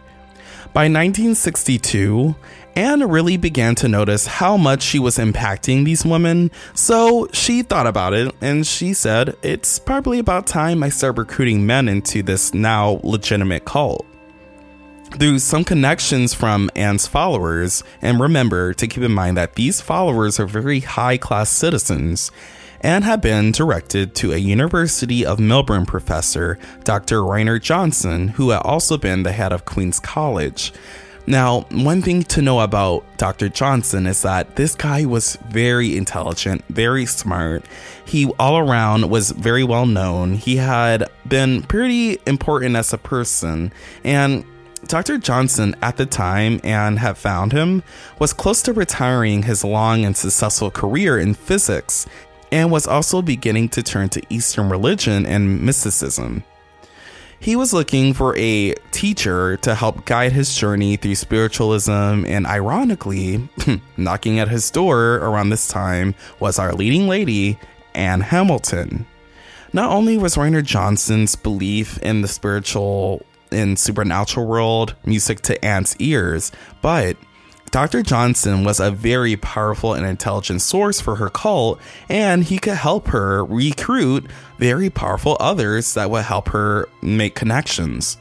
By 0.73 0.83
1962, 0.85 2.35
Anne 2.75 3.09
really 3.09 3.37
began 3.37 3.75
to 3.75 3.87
notice 3.87 4.27
how 4.27 4.55
much 4.55 4.83
she 4.83 4.99
was 4.99 5.17
impacting 5.17 5.83
these 5.83 6.05
women, 6.05 6.51
so 6.73 7.27
she 7.33 7.63
thought 7.63 7.87
about 7.87 8.13
it 8.13 8.33
and 8.41 8.65
she 8.65 8.93
said, 8.93 9.35
It's 9.41 9.79
probably 9.79 10.19
about 10.19 10.47
time 10.47 10.83
I 10.83 10.89
start 10.89 11.17
recruiting 11.17 11.65
men 11.65 11.87
into 11.89 12.21
this 12.21 12.53
now 12.53 12.99
legitimate 13.03 13.65
cult. 13.65 14.05
Through 15.17 15.39
some 15.39 15.63
connections 15.63 16.35
from 16.35 16.69
Anne's 16.75 17.07
followers, 17.07 17.83
and 17.99 18.19
remember 18.19 18.73
to 18.75 18.87
keep 18.87 19.03
in 19.03 19.11
mind 19.11 19.37
that 19.37 19.55
these 19.55 19.81
followers 19.81 20.39
are 20.39 20.45
very 20.45 20.81
high 20.81 21.17
class 21.17 21.49
citizens, 21.49 22.31
and 22.81 23.03
had 23.03 23.21
been 23.21 23.51
directed 23.51 24.15
to 24.15 24.33
a 24.33 24.37
University 24.37 25.25
of 25.25 25.39
Melbourne 25.39 25.85
professor, 25.85 26.57
Dr. 26.83 27.23
Raynor 27.25 27.59
Johnson, 27.59 28.29
who 28.29 28.49
had 28.49 28.61
also 28.61 28.97
been 28.97 29.23
the 29.23 29.31
head 29.31 29.51
of 29.51 29.65
Queen's 29.65 29.99
College. 29.99 30.73
Now, 31.27 31.61
one 31.69 32.01
thing 32.01 32.23
to 32.23 32.41
know 32.41 32.61
about 32.61 33.05
Dr. 33.17 33.49
Johnson 33.49 34.07
is 34.07 34.23
that 34.23 34.55
this 34.55 34.73
guy 34.73 35.05
was 35.05 35.37
very 35.49 35.95
intelligent, 35.95 36.63
very 36.69 37.05
smart. 37.05 37.63
He 38.03 38.31
all 38.39 38.57
around 38.57 39.11
was 39.11 39.29
very 39.29 39.63
well 39.63 39.85
known. 39.85 40.33
He 40.33 40.55
had 40.55 41.07
been 41.27 41.61
pretty 41.61 42.17
important 42.25 42.75
as 42.75 42.93
a 42.93 42.97
person. 42.97 43.71
And 44.03 44.43
Dr. 44.87 45.19
Johnson, 45.19 45.75
at 45.83 45.97
the 45.97 46.07
time 46.07 46.61
Anne 46.63 46.97
had 46.97 47.15
found 47.15 47.51
him, 47.51 47.83
was 48.17 48.33
close 48.33 48.63
to 48.63 48.73
retiring 48.73 49.43
his 49.43 49.63
long 49.63 50.05
and 50.05 50.17
successful 50.17 50.71
career 50.71 51.19
in 51.19 51.35
physics 51.35 52.07
and 52.51 52.71
was 52.71 52.87
also 52.87 53.21
beginning 53.21 53.69
to 53.69 53.83
turn 53.83 54.09
to 54.09 54.21
Eastern 54.29 54.69
religion 54.69 55.25
and 55.25 55.61
mysticism. 55.61 56.43
He 57.41 57.55
was 57.55 57.73
looking 57.73 58.13
for 58.13 58.35
a 58.37 58.73
teacher 58.91 59.55
to 59.57 59.73
help 59.73 60.05
guide 60.05 60.33
his 60.33 60.53
journey 60.55 60.97
through 60.97 61.15
spiritualism, 61.15 61.91
and 61.91 62.45
ironically, 62.45 63.47
knocking 63.97 64.39
at 64.39 64.49
his 64.49 64.69
door 64.69 65.15
around 65.15 65.49
this 65.49 65.67
time 65.67 66.15
was 66.41 66.59
our 66.59 66.73
leading 66.73 67.07
lady, 67.07 67.57
Anne 67.95 68.21
Hamilton. 68.21 69.05
Not 69.71 69.91
only 69.91 70.17
was 70.17 70.37
Raynor 70.37 70.63
Johnson's 70.63 71.35
belief 71.35 71.97
in 71.99 72.21
the 72.21 72.27
spiritual 72.27 73.25
and 73.51 73.79
supernatural 73.79 74.45
world 74.45 74.95
music 75.05 75.41
to 75.41 75.63
Anne's 75.63 75.95
ears, 75.97 76.51
but 76.81 77.15
Dr. 77.71 78.01
Johnson 78.01 78.63
was 78.63 78.79
a 78.79 78.91
very 78.91 79.35
powerful 79.35 79.93
and 79.93 80.05
intelligent 80.05 80.61
source 80.61 80.99
for 80.99 81.15
her 81.15 81.29
cult, 81.29 81.79
and 82.07 82.43
he 82.43 82.57
could 82.57 82.75
help 82.75 83.09
her 83.09 83.45
recruit 83.45 84.25
very 84.57 84.89
powerful 84.89 85.37
others 85.39 85.93
that 85.93 86.09
would 86.09 86.25
help 86.25 86.49
her 86.49 86.87
make 87.01 87.35
connections. 87.35 88.17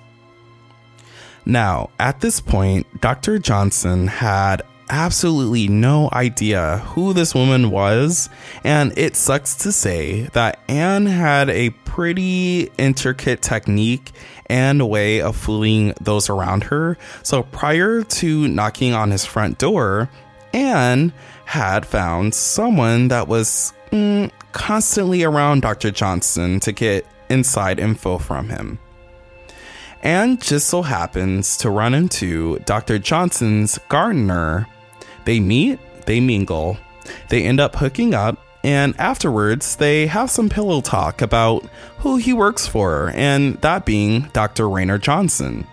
Now, 1.46 1.90
at 1.98 2.20
this 2.20 2.40
point, 2.40 3.00
Dr. 3.00 3.38
Johnson 3.38 4.06
had 4.06 4.62
absolutely 4.90 5.68
no 5.68 6.08
idea 6.12 6.78
who 6.78 7.12
this 7.12 7.34
woman 7.34 7.70
was, 7.70 8.28
and 8.64 8.96
it 8.96 9.16
sucks 9.16 9.54
to 9.56 9.72
say 9.72 10.22
that 10.32 10.60
Anne 10.68 11.06
had 11.06 11.50
a 11.50 11.70
pretty 11.70 12.70
intricate 12.78 13.42
technique 13.42 14.12
and 14.48 14.80
a 14.80 14.86
way 14.86 15.20
of 15.20 15.36
fooling 15.36 15.94
those 16.00 16.28
around 16.28 16.64
her. 16.64 16.96
So 17.22 17.42
prior 17.42 18.02
to 18.02 18.48
knocking 18.48 18.94
on 18.94 19.10
his 19.10 19.24
front 19.24 19.58
door, 19.58 20.08
Anne 20.52 21.12
had 21.44 21.84
found 21.86 22.34
someone 22.34 23.08
that 23.08 23.28
was 23.28 23.72
mm, 23.90 24.30
constantly 24.52 25.24
around 25.24 25.62
Dr. 25.62 25.90
Johnson 25.90 26.60
to 26.60 26.72
get 26.72 27.06
inside 27.28 27.78
info 27.78 28.18
from 28.18 28.48
him. 28.48 28.78
Anne 30.02 30.38
just 30.38 30.68
so 30.68 30.82
happens 30.82 31.56
to 31.58 31.70
run 31.70 31.94
into 31.94 32.58
Dr. 32.60 32.98
Johnson's 32.98 33.78
gardener. 33.88 34.66
They 35.24 35.40
meet, 35.40 35.80
they 36.06 36.20
mingle, 36.20 36.78
they 37.28 37.42
end 37.42 37.60
up 37.60 37.76
hooking 37.76 38.14
up, 38.14 38.38
and 38.64 38.98
afterwards, 38.98 39.76
they 39.76 40.06
have 40.06 40.30
some 40.30 40.48
pillow 40.48 40.80
talk 40.80 41.22
about 41.22 41.64
who 41.98 42.16
he 42.16 42.32
works 42.32 42.66
for, 42.66 43.12
and 43.14 43.60
that 43.60 43.84
being 43.84 44.22
Dr. 44.32 44.68
Raynor 44.68 44.98
Johnson. 44.98 45.66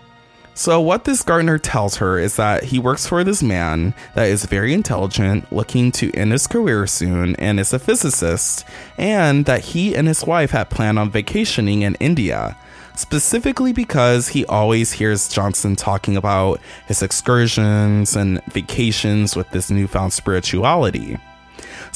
So, 0.54 0.80
what 0.80 1.04
this 1.04 1.22
gardener 1.22 1.58
tells 1.58 1.96
her 1.96 2.18
is 2.18 2.36
that 2.36 2.64
he 2.64 2.78
works 2.78 3.06
for 3.06 3.22
this 3.22 3.42
man 3.42 3.92
that 4.14 4.28
is 4.28 4.46
very 4.46 4.72
intelligent, 4.72 5.52
looking 5.52 5.92
to 5.92 6.10
end 6.12 6.32
his 6.32 6.46
career 6.46 6.86
soon, 6.86 7.36
and 7.36 7.60
is 7.60 7.74
a 7.74 7.78
physicist, 7.78 8.64
and 8.96 9.44
that 9.44 9.60
he 9.60 9.94
and 9.94 10.08
his 10.08 10.24
wife 10.24 10.52
had 10.52 10.70
planned 10.70 10.98
on 10.98 11.10
vacationing 11.10 11.82
in 11.82 11.94
India, 11.96 12.56
specifically 12.94 13.74
because 13.74 14.28
he 14.28 14.46
always 14.46 14.92
hears 14.92 15.28
Johnson 15.28 15.76
talking 15.76 16.16
about 16.16 16.58
his 16.86 17.02
excursions 17.02 18.16
and 18.16 18.42
vacations 18.46 19.36
with 19.36 19.50
this 19.50 19.70
newfound 19.70 20.14
spirituality. 20.14 21.18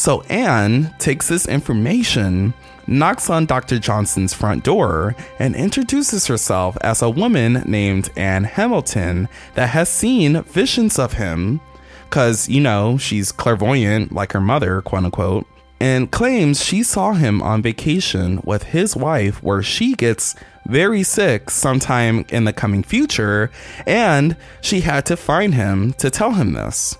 So 0.00 0.22
Anne 0.30 0.94
takes 0.98 1.28
this 1.28 1.46
information, 1.46 2.54
knocks 2.86 3.28
on 3.28 3.44
Dr. 3.44 3.78
Johnson's 3.78 4.32
front 4.32 4.64
door, 4.64 5.14
and 5.38 5.54
introduces 5.54 6.26
herself 6.26 6.78
as 6.80 7.02
a 7.02 7.10
woman 7.10 7.62
named 7.66 8.08
Anne 8.16 8.44
Hamilton 8.44 9.28
that 9.56 9.68
has 9.68 9.90
seen 9.90 10.42
visions 10.44 10.98
of 10.98 11.12
him, 11.12 11.60
because, 12.08 12.48
you 12.48 12.62
know, 12.62 12.96
she's 12.96 13.30
clairvoyant 13.30 14.10
like 14.10 14.32
her 14.32 14.40
mother, 14.40 14.80
quote 14.80 15.04
unquote, 15.04 15.46
and 15.80 16.10
claims 16.10 16.64
she 16.64 16.82
saw 16.82 17.12
him 17.12 17.42
on 17.42 17.60
vacation 17.60 18.40
with 18.42 18.62
his 18.62 18.96
wife 18.96 19.42
where 19.42 19.62
she 19.62 19.92
gets 19.92 20.34
very 20.66 21.02
sick 21.02 21.50
sometime 21.50 22.24
in 22.30 22.44
the 22.44 22.54
coming 22.54 22.82
future, 22.82 23.50
and 23.86 24.34
she 24.62 24.80
had 24.80 25.04
to 25.04 25.14
find 25.14 25.52
him 25.52 25.92
to 25.98 26.08
tell 26.08 26.32
him 26.32 26.54
this. 26.54 26.96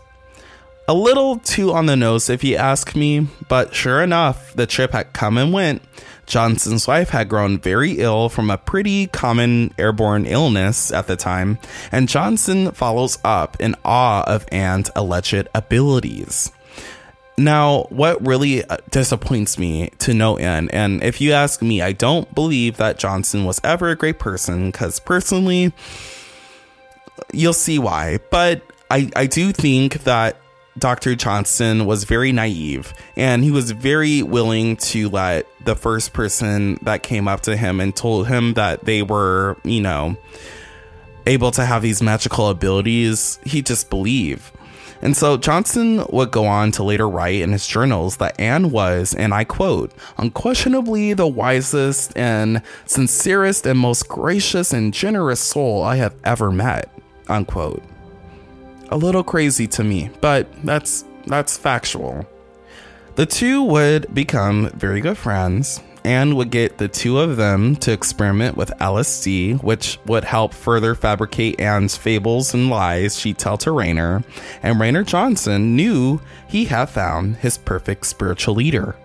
A 0.90 0.94
little 0.94 1.38
too 1.38 1.72
on 1.72 1.86
the 1.86 1.94
nose, 1.94 2.28
if 2.28 2.42
you 2.42 2.56
ask 2.56 2.96
me, 2.96 3.28
but 3.46 3.72
sure 3.72 4.02
enough, 4.02 4.52
the 4.54 4.66
trip 4.66 4.90
had 4.90 5.12
come 5.12 5.38
and 5.38 5.52
went. 5.52 5.82
Johnson's 6.26 6.88
wife 6.88 7.10
had 7.10 7.28
grown 7.28 7.60
very 7.60 7.92
ill 8.00 8.28
from 8.28 8.50
a 8.50 8.58
pretty 8.58 9.06
common 9.06 9.72
airborne 9.78 10.26
illness 10.26 10.90
at 10.90 11.06
the 11.06 11.14
time, 11.14 11.60
and 11.92 12.08
Johnson 12.08 12.72
follows 12.72 13.18
up 13.22 13.56
in 13.60 13.76
awe 13.84 14.24
of 14.24 14.44
Anne's 14.50 14.90
alleged 14.96 15.46
abilities. 15.54 16.50
Now, 17.38 17.86
what 17.90 18.26
really 18.26 18.64
uh, 18.64 18.78
disappoints 18.90 19.60
me 19.60 19.90
to 20.00 20.12
no 20.12 20.38
end, 20.38 20.74
and 20.74 21.04
if 21.04 21.20
you 21.20 21.30
ask 21.30 21.62
me, 21.62 21.82
I 21.82 21.92
don't 21.92 22.34
believe 22.34 22.78
that 22.78 22.98
Johnson 22.98 23.44
was 23.44 23.60
ever 23.62 23.90
a 23.90 23.96
great 23.96 24.18
person, 24.18 24.72
because 24.72 24.98
personally, 24.98 25.72
you'll 27.32 27.52
see 27.52 27.78
why, 27.78 28.18
but 28.32 28.60
I, 28.90 29.08
I 29.14 29.26
do 29.26 29.52
think 29.52 30.02
that 30.02 30.36
Dr. 30.80 31.14
Johnson 31.14 31.84
was 31.86 32.04
very 32.04 32.32
naive 32.32 32.94
and 33.14 33.44
he 33.44 33.50
was 33.50 33.70
very 33.70 34.22
willing 34.22 34.76
to 34.78 35.08
let 35.10 35.46
the 35.64 35.76
first 35.76 36.12
person 36.12 36.78
that 36.82 37.02
came 37.02 37.28
up 37.28 37.42
to 37.42 37.56
him 37.56 37.80
and 37.80 37.94
told 37.94 38.26
him 38.26 38.54
that 38.54 38.84
they 38.84 39.02
were, 39.02 39.56
you 39.62 39.80
know, 39.80 40.16
able 41.26 41.50
to 41.52 41.64
have 41.64 41.82
these 41.82 42.02
magical 42.02 42.48
abilities, 42.48 43.38
he 43.44 43.62
just 43.62 43.90
believe. 43.90 44.50
And 45.02 45.16
so 45.16 45.36
Johnson 45.36 46.04
would 46.10 46.30
go 46.30 46.46
on 46.46 46.72
to 46.72 46.82
later 46.82 47.08
write 47.08 47.40
in 47.40 47.52
his 47.52 47.66
journals 47.66 48.18
that 48.18 48.38
Anne 48.38 48.70
was, 48.70 49.14
and 49.14 49.32
I 49.32 49.44
quote, 49.44 49.92
unquestionably 50.18 51.14
the 51.14 51.26
wisest 51.26 52.16
and 52.16 52.62
sincerest 52.86 53.66
and 53.66 53.78
most 53.78 54.08
gracious 54.08 54.72
and 54.72 54.92
generous 54.92 55.40
soul 55.40 55.82
I 55.82 55.96
have 55.96 56.14
ever 56.24 56.50
met, 56.50 56.90
unquote 57.28 57.82
a 58.90 58.96
little 58.96 59.24
crazy 59.24 59.66
to 59.68 59.84
me, 59.84 60.10
but 60.20 60.48
that's 60.64 61.04
that's 61.26 61.56
factual. 61.56 62.26
The 63.16 63.26
two 63.26 63.62
would 63.64 64.12
become 64.14 64.70
very 64.70 65.00
good 65.00 65.18
friends 65.18 65.80
and 66.04 66.36
would 66.36 66.50
get 66.50 66.78
the 66.78 66.88
two 66.88 67.18
of 67.18 67.36
them 67.36 67.76
to 67.76 67.92
experiment 67.92 68.56
with 68.56 68.70
LSD, 68.80 69.62
which 69.62 69.98
would 70.06 70.24
help 70.24 70.54
further 70.54 70.94
fabricate 70.94 71.60
Anne's 71.60 71.96
fables 71.96 72.54
and 72.54 72.70
lies 72.70 73.18
she'd 73.18 73.38
tell 73.38 73.58
to 73.58 73.72
Raynor. 73.72 74.24
And 74.62 74.80
Raynor 74.80 75.04
Johnson 75.04 75.76
knew 75.76 76.20
he 76.48 76.64
had 76.64 76.86
found 76.86 77.36
his 77.36 77.58
perfect 77.58 78.06
spiritual 78.06 78.54
leader. 78.54 78.96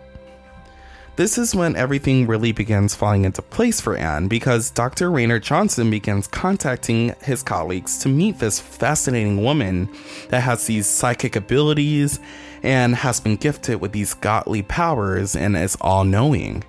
This 1.15 1.37
is 1.37 1.55
when 1.55 1.77
everything 1.77 2.27
really 2.27 2.51
begins 2.51 2.93
falling 2.93 3.23
into 3.23 3.41
place 3.41 3.79
for 3.79 3.95
Anne 3.95 4.27
because 4.27 4.69
Dr. 4.69 5.09
Raynor 5.09 5.39
Johnson 5.39 5.89
begins 5.89 6.27
contacting 6.27 7.15
his 7.23 7.41
colleagues 7.41 7.97
to 7.99 8.09
meet 8.09 8.39
this 8.39 8.59
fascinating 8.59 9.41
woman 9.41 9.87
that 10.27 10.41
has 10.41 10.67
these 10.67 10.87
psychic 10.87 11.37
abilities 11.37 12.19
and 12.63 12.95
has 12.95 13.21
been 13.21 13.37
gifted 13.37 13.79
with 13.79 13.93
these 13.93 14.13
godly 14.13 14.61
powers 14.63 15.37
and 15.37 15.55
is 15.55 15.77
all 15.79 16.03
knowing. 16.03 16.65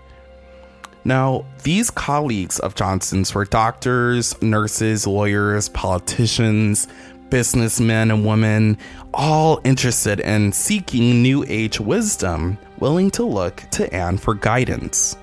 Now, 1.05 1.45
these 1.65 1.91
colleagues 1.91 2.61
of 2.61 2.77
Johnson's 2.77 3.35
were 3.35 3.47
doctors, 3.47 4.41
nurses, 4.43 5.09
lawyers, 5.09 5.69
politicians, 5.71 6.87
businessmen 7.31 8.11
and 8.11 8.27
women, 8.27 8.79
all 9.15 9.61
interested 9.65 10.21
in 10.21 10.53
seeking 10.53 11.23
New 11.23 11.45
Age 11.49 11.81
wisdom, 11.81 12.59
willing 12.79 13.11
to 13.13 13.25
look 13.25 13.63
to 13.73 13.93
Anne 13.95 14.19
for 14.19 14.35
guidance. 14.35 15.17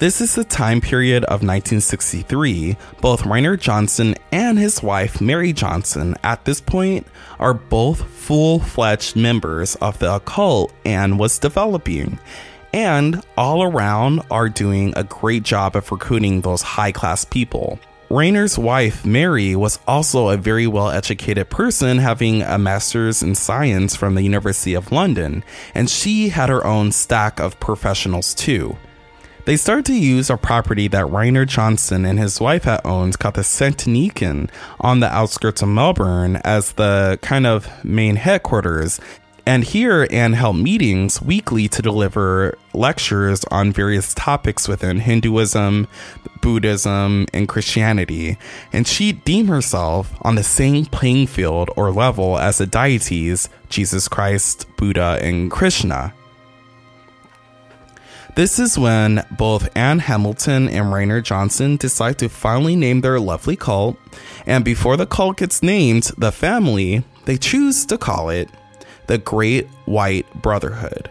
This 0.00 0.22
is 0.22 0.34
the 0.34 0.44
time 0.44 0.80
period 0.80 1.24
of 1.24 1.42
1963. 1.42 2.74
Both 3.02 3.26
Raynor 3.26 3.58
Johnson 3.58 4.14
and 4.32 4.58
his 4.58 4.82
wife, 4.82 5.20
Mary 5.20 5.52
Johnson, 5.52 6.14
at 6.22 6.46
this 6.46 6.58
point 6.58 7.06
are 7.38 7.52
both 7.52 8.02
full 8.10 8.60
fledged 8.60 9.14
members 9.14 9.74
of 9.76 9.98
the 9.98 10.14
occult 10.14 10.72
Anne 10.86 11.18
was 11.18 11.38
developing, 11.38 12.18
and 12.72 13.22
all 13.36 13.62
around 13.62 14.22
are 14.30 14.48
doing 14.48 14.94
a 14.96 15.04
great 15.04 15.42
job 15.42 15.76
of 15.76 15.92
recruiting 15.92 16.40
those 16.40 16.62
high 16.62 16.92
class 16.92 17.26
people. 17.26 17.78
Raynor's 18.10 18.58
wife, 18.58 19.06
Mary, 19.06 19.54
was 19.54 19.78
also 19.86 20.30
a 20.30 20.36
very 20.36 20.66
well 20.66 20.90
educated 20.90 21.48
person, 21.48 21.98
having 21.98 22.42
a 22.42 22.58
master's 22.58 23.22
in 23.22 23.36
science 23.36 23.94
from 23.94 24.16
the 24.16 24.22
University 24.22 24.74
of 24.74 24.90
London, 24.90 25.44
and 25.76 25.88
she 25.88 26.30
had 26.30 26.48
her 26.48 26.66
own 26.66 26.90
stack 26.90 27.38
of 27.38 27.60
professionals 27.60 28.34
too. 28.34 28.76
They 29.44 29.56
started 29.56 29.86
to 29.86 29.94
use 29.94 30.28
a 30.28 30.36
property 30.36 30.88
that 30.88 31.06
Raynor 31.06 31.44
Johnson 31.44 32.04
and 32.04 32.18
his 32.18 32.40
wife 32.40 32.64
had 32.64 32.80
owned 32.84 33.20
called 33.20 33.36
the 33.36 33.44
Santiniken 33.44 34.50
on 34.80 34.98
the 34.98 35.08
outskirts 35.08 35.62
of 35.62 35.68
Melbourne 35.68 36.40
as 36.42 36.72
the 36.72 37.16
kind 37.22 37.46
of 37.46 37.68
main 37.84 38.16
headquarters. 38.16 39.00
And 39.50 39.64
here, 39.64 40.06
Anne 40.12 40.34
held 40.34 40.58
meetings 40.58 41.20
weekly 41.20 41.66
to 41.70 41.82
deliver 41.82 42.56
lectures 42.72 43.42
on 43.50 43.72
various 43.72 44.14
topics 44.14 44.68
within 44.68 45.00
Hinduism, 45.00 45.88
Buddhism, 46.40 47.26
and 47.34 47.48
Christianity. 47.48 48.38
And 48.72 48.86
she 48.86 49.10
deemed 49.10 49.48
herself 49.48 50.14
on 50.22 50.36
the 50.36 50.44
same 50.44 50.86
playing 50.86 51.26
field 51.26 51.68
or 51.74 51.90
level 51.90 52.38
as 52.38 52.58
the 52.58 52.66
deities 52.68 53.48
Jesus 53.68 54.06
Christ, 54.06 54.66
Buddha, 54.76 55.18
and 55.20 55.50
Krishna. 55.50 56.14
This 58.36 58.60
is 58.60 58.78
when 58.78 59.26
both 59.36 59.68
Anne 59.76 59.98
Hamilton 59.98 60.68
and 60.68 60.92
Raynor 60.92 61.22
Johnson 61.22 61.76
decide 61.76 62.18
to 62.18 62.28
finally 62.28 62.76
name 62.76 63.00
their 63.00 63.18
lovely 63.18 63.56
cult, 63.56 63.96
and 64.46 64.64
before 64.64 64.96
the 64.96 65.06
cult 65.06 65.38
gets 65.38 65.60
named, 65.60 66.12
the 66.16 66.30
family, 66.30 67.02
they 67.24 67.36
choose 67.36 67.84
to 67.86 67.98
call 67.98 68.30
it 68.30 68.48
the 69.10 69.18
Great 69.18 69.66
White 69.86 70.32
Brotherhood. 70.40 71.10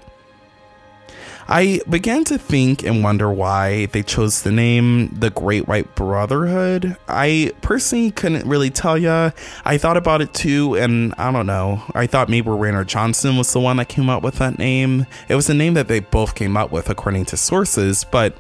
I 1.50 1.82
began 1.90 2.24
to 2.26 2.38
think 2.38 2.82
and 2.82 3.04
wonder 3.04 3.30
why 3.30 3.88
they 3.88 4.04
chose 4.04 4.44
the 4.44 4.54
name 4.54 5.08
the 5.08 5.32
Great 5.32 5.68
White 5.68 5.96
Brotherhood. 5.96 6.96
I 7.10 7.52
personally 7.62 8.12
couldn't 8.12 8.48
really 8.48 8.70
tell 8.70 8.98
you. 8.98 9.34
I 9.66 9.78
thought 9.78 9.98
about 9.98 10.22
it 10.22 10.34
too, 10.34 10.78
and 10.78 11.14
I 11.18 11.30
don't 11.34 11.46
know. 11.46 11.84
I 11.94 12.08
thought 12.08 12.30
maybe 12.30 12.50
Raynor 12.50 12.86
Johnson 12.86 13.36
was 13.36 13.52
the 13.52 13.60
one 13.60 13.76
that 13.78 13.90
came 13.90 14.10
up 14.10 14.24
with 14.24 14.36
that 14.36 14.58
name. 14.58 15.06
It 15.28 15.36
was 15.36 15.50
a 15.50 15.54
name 15.54 15.74
that 15.74 15.90
they 15.90 16.00
both 16.00 16.36
came 16.36 16.56
up 16.56 16.72
with, 16.72 16.90
according 16.90 17.26
to 17.26 17.38
sources, 17.38 18.06
but 18.06 18.34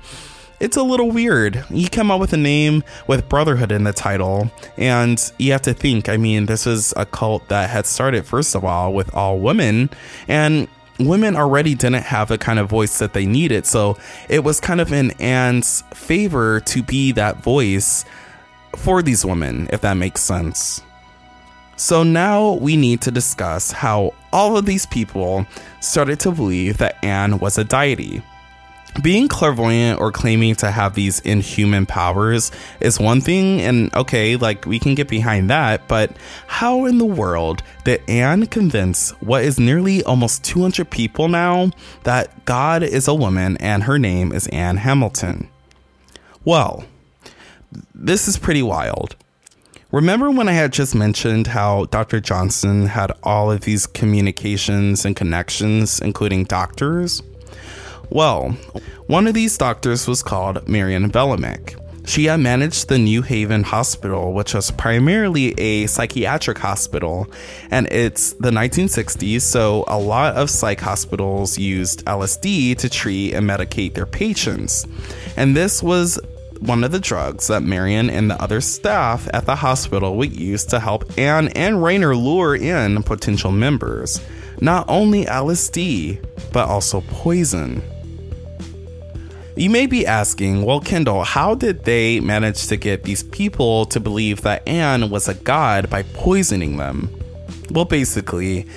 it's 0.59 0.77
a 0.77 0.83
little 0.83 1.11
weird. 1.11 1.63
You 1.69 1.89
come 1.89 2.11
up 2.11 2.19
with 2.19 2.33
a 2.33 2.37
name 2.37 2.83
with 3.07 3.29
Brotherhood 3.29 3.71
in 3.71 3.83
the 3.83 3.93
title, 3.93 4.51
and 4.77 5.19
you 5.37 5.51
have 5.51 5.61
to 5.63 5.73
think, 5.73 6.09
I 6.09 6.17
mean, 6.17 6.45
this 6.45 6.65
was 6.65 6.93
a 6.97 7.05
cult 7.05 7.47
that 7.49 7.69
had 7.69 7.85
started, 7.85 8.25
first 8.25 8.55
of 8.55 8.65
all, 8.65 8.93
with 8.93 9.13
all 9.15 9.39
women, 9.39 9.89
and 10.27 10.67
women 10.99 11.35
already 11.35 11.75
didn't 11.75 12.03
have 12.03 12.27
the 12.27 12.37
kind 12.37 12.59
of 12.59 12.69
voice 12.69 12.99
that 12.99 13.13
they 13.13 13.25
needed. 13.25 13.65
So 13.65 13.97
it 14.27 14.43
was 14.43 14.59
kind 14.59 14.81
of 14.81 14.91
in 14.91 15.11
Anne's 15.11 15.83
favor 15.93 16.59
to 16.61 16.83
be 16.83 17.13
that 17.13 17.41
voice 17.41 18.03
for 18.75 19.01
these 19.01 19.25
women, 19.25 19.69
if 19.71 19.81
that 19.81 19.95
makes 19.95 20.21
sense. 20.21 20.81
So 21.77 22.03
now 22.03 22.53
we 22.55 22.75
need 22.75 22.99
to 23.01 23.11
discuss 23.11 23.71
how 23.71 24.13
all 24.33 24.57
of 24.57 24.65
these 24.65 24.85
people 24.87 25.45
started 25.79 26.19
to 26.21 26.31
believe 26.31 26.77
that 26.79 27.03
Anne 27.03 27.39
was 27.39 27.57
a 27.57 27.63
deity 27.63 28.21
being 29.01 29.27
clairvoyant 29.27 29.99
or 29.99 30.11
claiming 30.11 30.55
to 30.55 30.71
have 30.71 30.95
these 30.95 31.19
inhuman 31.21 31.85
powers 31.85 32.51
is 32.79 32.99
one 32.99 33.21
thing, 33.21 33.61
and 33.61 33.93
okay, 33.95 34.35
like 34.35 34.65
we 34.65 34.79
can 34.79 34.95
get 34.95 35.07
behind 35.07 35.49
that, 35.49 35.87
but 35.87 36.15
how 36.47 36.85
in 36.85 36.97
the 36.97 37.05
world 37.05 37.63
did 37.83 38.01
Anne 38.07 38.47
convince 38.47 39.11
what 39.21 39.43
is 39.43 39.59
nearly 39.59 40.03
almost 40.03 40.43
200 40.43 40.89
people 40.89 41.27
now 41.27 41.71
that 42.03 42.45
God 42.45 42.83
is 42.83 43.07
a 43.07 43.15
woman 43.15 43.57
and 43.57 43.83
her 43.83 43.99
name 43.99 44.31
is 44.31 44.47
Anne 44.47 44.77
Hamilton? 44.77 45.49
Well, 46.43 46.83
this 47.93 48.27
is 48.27 48.37
pretty 48.37 48.63
wild. 48.63 49.15
Remember 49.91 50.29
when 50.29 50.47
I 50.47 50.51
had 50.51 50.71
just 50.71 50.93
mentioned 50.93 51.47
how 51.47 51.85
Dr. 51.85 52.19
Johnson 52.19 52.85
had 52.85 53.11
all 53.23 53.51
of 53.51 53.61
these 53.61 53.87
communications 53.87 55.03
and 55.03 55.15
connections, 55.15 55.99
including 55.99 56.43
doctors? 56.43 57.23
Well, 58.09 58.49
one 59.07 59.27
of 59.27 59.33
these 59.33 59.57
doctors 59.57 60.07
was 60.07 60.23
called 60.23 60.67
Marion 60.67 61.11
Villimek. 61.11 61.75
She 62.09 62.25
had 62.25 62.39
managed 62.39 62.87
the 62.87 62.97
New 62.97 63.21
Haven 63.21 63.63
Hospital, 63.63 64.33
which 64.33 64.55
was 64.55 64.71
primarily 64.71 65.51
a 65.59 65.85
psychiatric 65.85 66.57
hospital, 66.57 67.27
and 67.69 67.87
it's 67.91 68.33
the 68.33 68.49
1960s, 68.49 69.41
so 69.41 69.83
a 69.87 69.99
lot 69.99 70.35
of 70.35 70.49
psych 70.49 70.79
hospitals 70.79 71.59
used 71.59 72.03
LSD 72.05 72.77
to 72.77 72.89
treat 72.89 73.35
and 73.35 73.47
medicate 73.47 73.93
their 73.93 74.07
patients. 74.07 74.87
And 75.37 75.55
this 75.55 75.83
was 75.83 76.19
one 76.61 76.83
of 76.83 76.91
the 76.91 76.99
drugs 76.99 77.45
that 77.47 77.61
Marion 77.61 78.09
and 78.09 78.31
the 78.31 78.41
other 78.41 78.59
staff 78.59 79.27
at 79.31 79.45
the 79.45 79.55
hospital 79.55 80.15
would 80.17 80.35
use 80.35 80.65
to 80.65 80.79
help 80.79 81.05
Anne 81.15 81.49
and 81.49 81.83
Raynor 81.83 82.15
lure 82.15 82.55
in 82.55 83.03
potential 83.03 83.51
members. 83.51 84.19
Not 84.61 84.85
only 84.89 85.25
LSD, 85.25 86.25
but 86.51 86.67
also 86.67 87.01
poison. 87.01 87.83
You 89.59 89.69
may 89.69 89.87
be 89.87 90.07
asking, 90.07 90.63
well, 90.63 90.79
Kendall, 90.79 91.25
how 91.25 91.53
did 91.53 91.83
they 91.83 92.21
manage 92.21 92.67
to 92.67 92.77
get 92.77 93.03
these 93.03 93.23
people 93.23 93.85
to 93.87 93.99
believe 93.99 94.39
that 94.43 94.65
Anne 94.65 95.09
was 95.09 95.27
a 95.27 95.33
god 95.33 95.89
by 95.89 96.03
poisoning 96.03 96.77
them? 96.77 97.13
Well, 97.69 97.83
basically, 97.83 98.67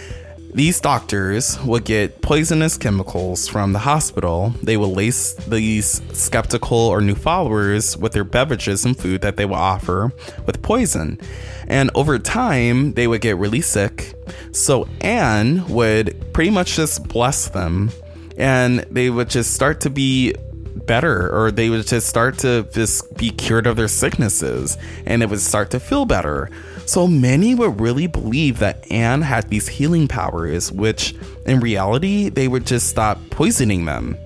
these 0.52 0.80
doctors 0.80 1.56
would 1.62 1.84
get 1.84 2.20
poisonous 2.20 2.76
chemicals 2.76 3.46
from 3.46 3.72
the 3.72 3.78
hospital. 3.78 4.54
They 4.60 4.76
would 4.76 4.88
lace 4.88 5.34
these 5.46 6.02
skeptical 6.18 6.78
or 6.78 7.00
new 7.00 7.14
followers 7.14 7.96
with 7.96 8.12
their 8.12 8.24
beverages 8.24 8.84
and 8.84 8.98
food 8.98 9.20
that 9.20 9.36
they 9.36 9.46
would 9.46 9.54
offer 9.54 10.10
with 10.46 10.62
poison. 10.62 11.20
And 11.68 11.92
over 11.94 12.18
time, 12.18 12.94
they 12.94 13.06
would 13.06 13.20
get 13.20 13.36
really 13.36 13.60
sick. 13.60 14.14
So 14.50 14.88
Anne 15.00 15.64
would 15.68 16.32
pretty 16.32 16.50
much 16.50 16.74
just 16.74 17.06
bless 17.06 17.50
them 17.50 17.92
and 18.36 18.80
they 18.90 19.10
would 19.10 19.30
just 19.30 19.54
start 19.54 19.80
to 19.82 19.90
be 19.90 20.34
better 20.74 21.30
or 21.34 21.50
they 21.50 21.70
would 21.70 21.86
just 21.86 22.08
start 22.08 22.38
to 22.38 22.66
just 22.72 23.16
be 23.16 23.30
cured 23.30 23.66
of 23.66 23.76
their 23.76 23.88
sicknesses 23.88 24.78
and 25.06 25.22
it 25.22 25.30
would 25.30 25.40
start 25.40 25.70
to 25.70 25.80
feel 25.80 26.04
better. 26.04 26.50
So 26.86 27.06
many 27.06 27.54
would 27.54 27.80
really 27.80 28.06
believe 28.06 28.58
that 28.58 28.90
Anne 28.90 29.22
had 29.22 29.48
these 29.48 29.68
healing 29.68 30.08
powers, 30.08 30.72
which 30.72 31.14
in 31.46 31.60
reality, 31.60 32.28
they 32.28 32.48
would 32.48 32.66
just 32.66 32.88
stop 32.88 33.18
poisoning 33.30 33.84
them. 33.84 34.16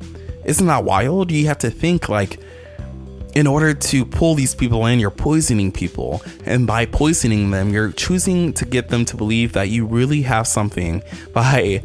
Isn't 0.45 0.67
that 0.67 0.85
wild? 0.85 1.31
You 1.31 1.47
have 1.47 1.59
to 1.59 1.71
think 1.71 2.09
like, 2.09 2.39
in 3.35 3.47
order 3.47 3.75
to 3.75 4.07
pull 4.07 4.35
these 4.35 4.55
people 4.55 4.87
in, 4.87 4.99
you're 4.99 5.11
poisoning 5.11 5.71
people. 5.71 6.23
And 6.47 6.67
by 6.67 6.87
poisoning 6.87 7.51
them, 7.51 7.69
you're 7.69 7.93
choosing 7.93 8.55
to 8.55 8.65
get 8.65 8.89
them 8.89 9.05
to 9.05 9.17
believe 9.17 9.53
that 9.53 9.69
you 9.69 9.85
really 9.85 10.23
have 10.23 10.47
something 10.47 11.03
by 11.35 11.83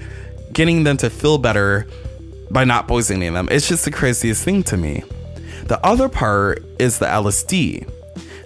getting 0.54 0.86
them 0.86 0.96
to 0.98 1.10
feel 1.10 1.38
better 1.38 1.88
by 2.52 2.64
not 2.64 2.88
poisoning 2.88 3.34
them. 3.34 3.48
It's 3.52 3.68
just 3.68 3.86
the 3.86 3.92
craziest 3.92 4.44
thing 4.44 4.64
to 4.64 4.78
me. 4.78 5.04
The 5.66 5.84
other 5.86 6.10
part 6.10 6.64
is 6.80 7.00
the 7.00 7.06
LSD. 7.06 7.88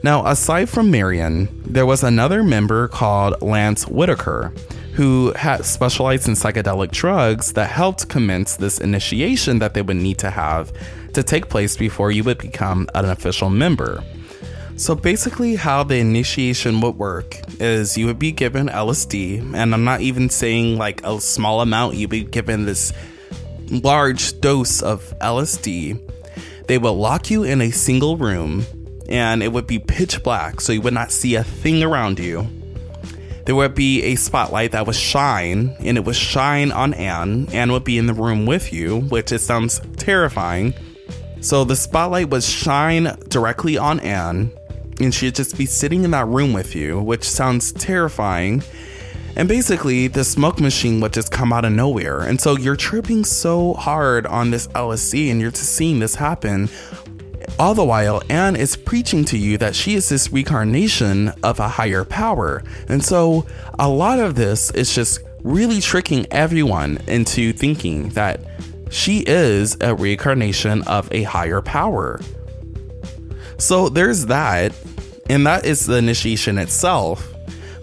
Now, 0.04 0.26
aside 0.28 0.70
from 0.70 0.92
Marion, 0.92 1.50
there 1.66 1.86
was 1.86 2.04
another 2.04 2.44
member 2.44 2.88
called 2.88 3.42
Lance 3.42 3.88
Whitaker 3.88 4.54
who 4.94 5.34
had 5.34 5.66
specialized 5.66 6.28
in 6.28 6.36
psychedelic 6.36 6.92
drugs 6.92 7.54
that 7.54 7.70
helped 7.70 8.08
commence 8.08 8.56
this 8.56 8.80
initiation 8.80 9.60
that 9.60 9.74
they 9.74 9.82
would 9.82 9.98
need 9.98 10.18
to 10.20 10.30
have 10.30 10.72
to 11.14 11.24
take 11.24 11.50
place 11.50 11.76
before 11.76 12.12
you 12.12 12.24
would 12.24 12.38
become 12.38 12.88
an 12.94 13.06
official 13.06 13.50
member. 13.50 14.04
So 14.78 14.94
basically, 14.94 15.56
how 15.56 15.84
the 15.84 15.98
initiation 15.98 16.82
would 16.82 16.98
work 16.98 17.40
is 17.60 17.98
you 17.98 18.06
would 18.06 18.20
be 18.20 18.32
given 18.32 18.68
LSD, 18.68 19.54
and 19.54 19.74
I'm 19.74 19.84
not 19.84 20.02
even 20.02 20.30
saying 20.30 20.78
like 20.78 21.04
a 21.06 21.20
small 21.20 21.62
amount, 21.62 21.96
you'd 21.96 22.10
be 22.10 22.24
given 22.24 22.66
this 22.66 22.94
large 23.70 24.40
dose 24.42 24.82
of 24.82 25.14
LSD, 25.20 26.00
they 26.68 26.78
would 26.78 26.92
lock 26.92 27.30
you 27.30 27.44
in 27.44 27.62
a 27.62 27.72
single 27.72 28.18
room 28.18 28.66
and 29.08 29.44
it 29.44 29.52
would 29.52 29.68
be 29.68 29.80
pitch 29.80 30.24
black, 30.24 30.62
so 30.62 30.74
you 30.74 30.82
would 30.82 30.94
not 30.94 31.12
see 31.12 31.36
a 31.36 31.44
thing 31.44 31.84
around 31.84 32.20
you. 32.20 32.48
There 33.46 33.56
would 33.56 33.76
be 33.76 34.02
a 34.04 34.16
spotlight 34.16 34.72
that 34.72 34.88
would 34.88 34.96
shine, 34.96 35.76
and 35.80 35.98
it 35.98 36.06
would 36.06 36.16
shine 36.16 36.72
on 36.72 36.96
Anne. 36.96 37.48
Anne 37.52 37.72
would 37.72 37.84
be 37.84 38.00
in 38.00 38.08
the 38.08 38.14
room 38.14 38.48
with 38.48 38.74
you, 38.74 39.02
which 39.02 39.32
it 39.32 39.40
sounds 39.40 39.80
terrifying. 39.98 40.74
So 41.42 41.64
the 41.64 41.76
spotlight 41.76 42.32
would 42.32 42.44
shine 42.44 43.16
directly 43.28 43.78
on 43.78 44.00
Anne, 44.00 44.52
and 45.00 45.14
she'd 45.14 45.36
just 45.36 45.58
be 45.58 45.68
sitting 45.68 46.04
in 46.04 46.12
that 46.12 46.28
room 46.28 46.54
with 46.54 46.76
you, 46.76 47.00
which 47.00 47.24
sounds 47.24 47.72
terrifying. 47.74 48.64
And 49.36 49.48
basically, 49.50 50.08
the 50.08 50.24
smoke 50.24 50.60
machine 50.60 51.02
would 51.02 51.14
just 51.14 51.32
come 51.32 51.52
out 51.52 51.66
of 51.66 51.74
nowhere. 51.74 52.22
And 52.22 52.40
so 52.40 52.58
you're 52.58 52.78
tripping 52.78 53.26
so 53.26 53.74
hard 53.74 54.26
on 54.28 54.52
this 54.52 54.68
LSD 54.68 55.30
and 55.32 55.42
you're 55.42 55.52
just 55.52 55.74
seeing 55.74 56.00
this 56.00 56.16
happen 56.16 56.70
All 57.58 57.74
the 57.74 57.86
while, 57.86 58.22
Anne 58.30 58.56
is 58.58 58.76
preaching 58.76 59.24
to 59.26 59.38
you 59.38 59.58
that 59.60 59.76
she 59.76 59.96
is 59.96 60.10
this 60.10 60.32
reincarnation 60.32 61.30
of 61.44 61.60
a 61.60 61.70
higher 61.70 62.04
power. 62.04 62.64
And 62.90 63.04
so, 63.04 63.46
a 63.80 63.88
lot 63.88 64.20
of 64.20 64.36
this 64.36 64.72
is 64.72 64.94
just 64.94 65.22
really 65.44 65.80
tricking 65.80 66.26
everyone 66.32 66.98
into 67.08 67.54
thinking 67.54 68.10
that 68.10 68.42
she 68.90 69.24
is 69.26 69.78
a 69.80 69.96
reincarnation 69.96 70.82
of 70.84 71.10
a 71.14 71.24
higher 71.24 71.62
power. 71.62 72.20
So, 73.58 73.88
there's 73.88 74.26
that, 74.26 74.74
and 75.30 75.46
that 75.48 75.66
is 75.66 75.86
the 75.86 75.96
initiation 75.96 76.58
itself. 76.58 77.34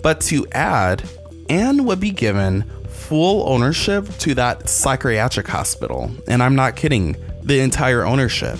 But 0.02 0.20
to 0.22 0.46
add, 0.52 1.02
Anne 1.48 1.84
would 1.84 2.00
be 2.00 2.10
given 2.10 2.64
full 2.88 3.48
ownership 3.48 4.08
to 4.18 4.34
that 4.34 4.68
psychiatric 4.68 5.48
hospital. 5.48 6.10
And 6.28 6.42
I'm 6.42 6.54
not 6.54 6.76
kidding, 6.76 7.16
the 7.42 7.60
entire 7.60 8.04
ownership. 8.04 8.58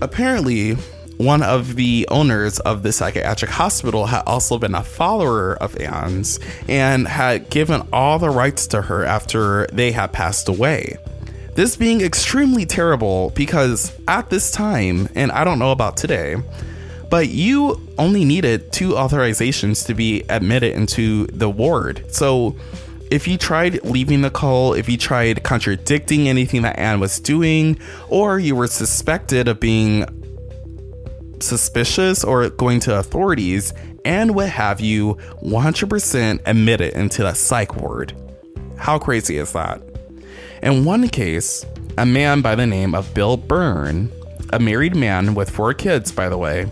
Apparently, 0.00 0.76
one 1.16 1.42
of 1.42 1.74
the 1.74 2.06
owners 2.10 2.60
of 2.60 2.84
the 2.84 2.92
psychiatric 2.92 3.50
hospital 3.50 4.06
had 4.06 4.22
also 4.26 4.56
been 4.56 4.74
a 4.74 4.84
follower 4.84 5.56
of 5.56 5.76
Anne's 5.80 6.38
and 6.68 7.08
had 7.08 7.50
given 7.50 7.86
all 7.92 8.20
the 8.20 8.30
rights 8.30 8.68
to 8.68 8.82
her 8.82 9.04
after 9.04 9.66
they 9.72 9.90
had 9.90 10.12
passed 10.12 10.48
away. 10.48 10.96
This 11.54 11.74
being 11.74 12.02
extremely 12.02 12.64
terrible 12.64 13.30
because 13.30 13.92
at 14.06 14.30
this 14.30 14.52
time, 14.52 15.08
and 15.16 15.32
I 15.32 15.42
don't 15.42 15.58
know 15.58 15.72
about 15.72 15.96
today, 15.96 16.36
but 17.10 17.28
you 17.28 17.80
only 17.98 18.24
needed 18.24 18.72
two 18.72 18.90
authorizations 18.90 19.86
to 19.86 19.94
be 19.94 20.22
admitted 20.28 20.74
into 20.74 21.26
the 21.26 21.48
ward. 21.48 22.04
So 22.12 22.56
if 23.10 23.26
you 23.26 23.38
tried 23.38 23.84
leaving 23.84 24.20
the 24.20 24.30
call, 24.30 24.74
if 24.74 24.88
you 24.88 24.98
tried 24.98 25.42
contradicting 25.42 26.28
anything 26.28 26.62
that 26.62 26.78
Anne 26.78 27.00
was 27.00 27.18
doing, 27.18 27.78
or 28.08 28.38
you 28.38 28.54
were 28.54 28.66
suspected 28.66 29.48
of 29.48 29.60
being 29.60 30.04
suspicious 31.40 32.24
or 32.24 32.50
going 32.50 32.80
to 32.80 32.98
authorities, 32.98 33.72
Anne 34.04 34.34
would 34.34 34.48
have 34.48 34.80
you 34.80 35.14
100% 35.42 36.40
admitted 36.44 36.92
into 36.94 37.22
that 37.22 37.36
psych 37.36 37.76
ward. 37.76 38.14
How 38.76 38.98
crazy 38.98 39.38
is 39.38 39.52
that? 39.52 39.82
In 40.62 40.84
one 40.84 41.08
case, 41.08 41.64
a 41.96 42.04
man 42.04 42.42
by 42.42 42.54
the 42.54 42.66
name 42.66 42.94
of 42.94 43.12
Bill 43.14 43.36
Byrne, 43.36 44.10
a 44.52 44.58
married 44.58 44.96
man 44.96 45.34
with 45.34 45.50
four 45.50 45.74
kids, 45.74 46.12
by 46.12 46.28
the 46.28 46.38
way, 46.38 46.66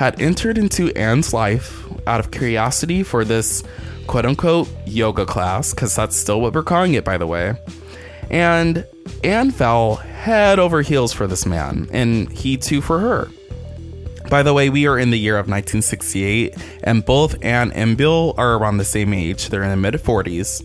had 0.00 0.18
entered 0.18 0.56
into 0.56 0.88
Anne's 0.96 1.34
life 1.34 1.84
out 2.06 2.20
of 2.20 2.30
curiosity 2.30 3.02
for 3.02 3.22
this 3.22 3.62
quote 4.06 4.24
unquote 4.24 4.66
yoga 4.86 5.26
class, 5.26 5.74
because 5.74 5.94
that's 5.94 6.16
still 6.16 6.40
what 6.40 6.54
we're 6.54 6.62
calling 6.62 6.94
it, 6.94 7.04
by 7.04 7.18
the 7.18 7.26
way. 7.26 7.52
And 8.30 8.86
Anne 9.22 9.50
fell 9.50 9.96
head 9.96 10.58
over 10.58 10.80
heels 10.80 11.12
for 11.12 11.26
this 11.26 11.44
man, 11.44 11.86
and 11.92 12.32
he 12.32 12.56
too 12.56 12.80
for 12.80 12.98
her. 12.98 13.28
By 14.30 14.42
the 14.42 14.54
way, 14.54 14.70
we 14.70 14.86
are 14.86 14.98
in 14.98 15.10
the 15.10 15.18
year 15.18 15.34
of 15.34 15.48
1968, 15.48 16.54
and 16.82 17.04
both 17.04 17.36
Anne 17.44 17.70
and 17.72 17.98
Bill 17.98 18.32
are 18.38 18.54
around 18.54 18.78
the 18.78 18.86
same 18.86 19.12
age. 19.12 19.50
They're 19.50 19.64
in 19.64 19.68
the 19.68 19.76
mid 19.76 19.92
40s. 19.96 20.64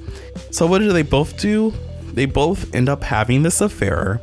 So, 0.54 0.66
what 0.66 0.80
do 0.80 0.94
they 0.94 1.02
both 1.02 1.38
do? 1.38 1.74
They 2.14 2.26
both 2.26 2.74
end 2.74 2.88
up 2.88 3.04
having 3.04 3.44
this 3.44 3.60
affair. 3.60 4.22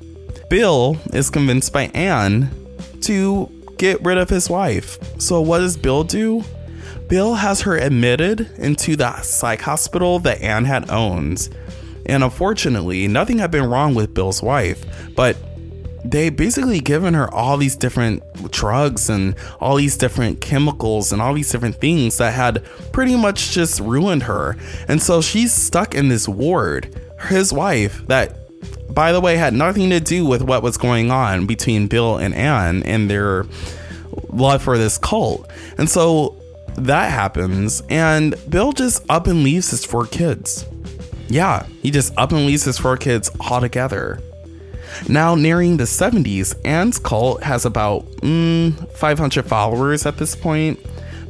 Bill 0.49 0.97
is 1.13 1.29
convinced 1.29 1.71
by 1.71 1.91
Anne 1.93 2.51
to 3.03 3.53
get 3.83 4.01
rid 4.05 4.17
of 4.17 4.31
his 4.31 4.49
wife. 4.49 4.97
So, 5.21 5.41
what 5.41 5.59
does 5.59 5.77
Bill 5.77 6.05
do? 6.05 6.45
Bill 7.09 7.35
has 7.35 7.63
her 7.63 7.77
admitted 7.77 8.49
into 8.57 8.95
the 8.95 9.21
psych 9.23 9.61
hospital 9.61 10.21
that 10.21 10.41
Anne 10.41 10.67
had 10.67 10.89
owned. 10.89 11.49
And 12.07 12.23
unfortunately, 12.23 13.09
nothing 13.09 13.39
had 13.39 13.51
been 13.51 13.65
wrong 13.65 13.97
with 13.97 14.15
Bill's 14.15 14.41
wife, 14.41 14.85
but 15.17 15.37
they 16.05 16.31
basically 16.31 16.79
given 16.79 17.15
her 17.15 17.33
all 17.35 17.57
these 17.57 17.75
different 17.75 18.23
drugs 18.53 19.11
and 19.11 19.35
all 19.61 19.75
these 19.75 19.97
different 19.97 20.41
chemicals 20.41 21.13
and 21.13 21.21
all 21.21 21.35
these 21.35 21.51
different 21.51 21.81
things 21.81 22.19
that 22.19 22.35
had 22.35 22.65
pretty 22.93 23.17
much 23.17 23.51
just 23.51 23.81
ruined 23.81 24.23
her. 24.23 24.57
And 24.87 25.03
so 25.03 25.21
she's 25.21 25.53
stuck 25.53 25.97
in 25.97 26.09
this 26.09 26.29
ward. 26.29 26.95
His 27.29 27.53
wife, 27.53 28.07
that 28.07 28.42
by 28.95 29.13
the 29.13 29.21
way 29.21 29.37
had 29.37 29.55
nothing 29.55 29.91
to 29.91 30.01
do 30.01 30.25
with 30.27 30.43
what 30.43 30.63
was 30.63 30.77
going 30.77 31.11
on 31.11 31.47
between 31.47 31.87
Bill 31.87 32.17
and 32.17 32.35
Anne 32.35 32.83
and 32.85 33.11
their 33.11 33.47
love 34.29 34.63
for 34.63 34.79
this 34.79 34.99
cult. 34.99 35.49
And 35.79 35.89
so 35.89 36.37
that 36.77 37.11
happens, 37.11 37.83
and 37.89 38.35
Bill 38.49 38.73
just 38.73 39.05
up 39.11 39.27
and 39.27 39.43
leaves 39.43 39.71
his 39.71 39.85
four 39.85 40.07
kids. 40.07 40.67
Yeah, 41.29 41.67
he 41.83 41.91
just 41.91 42.17
up 42.17 42.33
and 42.33 42.47
leaves 42.47 42.65
his 42.65 42.79
four 42.79 42.97
kids 42.97 43.31
altogether. 43.41 44.21
Now, 45.09 45.35
nearing 45.35 45.79
the 45.79 45.85
70s, 45.85 46.55
Anne's 46.65 46.99
cult 46.99 47.43
has 47.43 47.65
about 47.65 48.05
mm, 48.17 48.91
500 48.93 49.47
followers 49.47 50.05
at 50.05 50.19
this 50.19 50.37
point. 50.37 50.79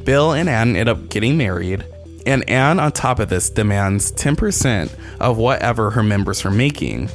Bill 0.03 0.33
and 0.33 0.49
Anne 0.49 0.75
end 0.75 0.89
up 0.89 1.09
getting 1.09 1.37
married, 1.37 1.85
and 2.25 2.47
Anne, 2.49 2.79
on 2.79 2.91
top 2.91 3.19
of 3.19 3.29
this, 3.29 3.49
demands 3.49 4.11
10% 4.11 4.91
of 5.19 5.37
whatever 5.37 5.91
her 5.91 6.03
members 6.03 6.45
are 6.45 6.51
making. 6.51 7.09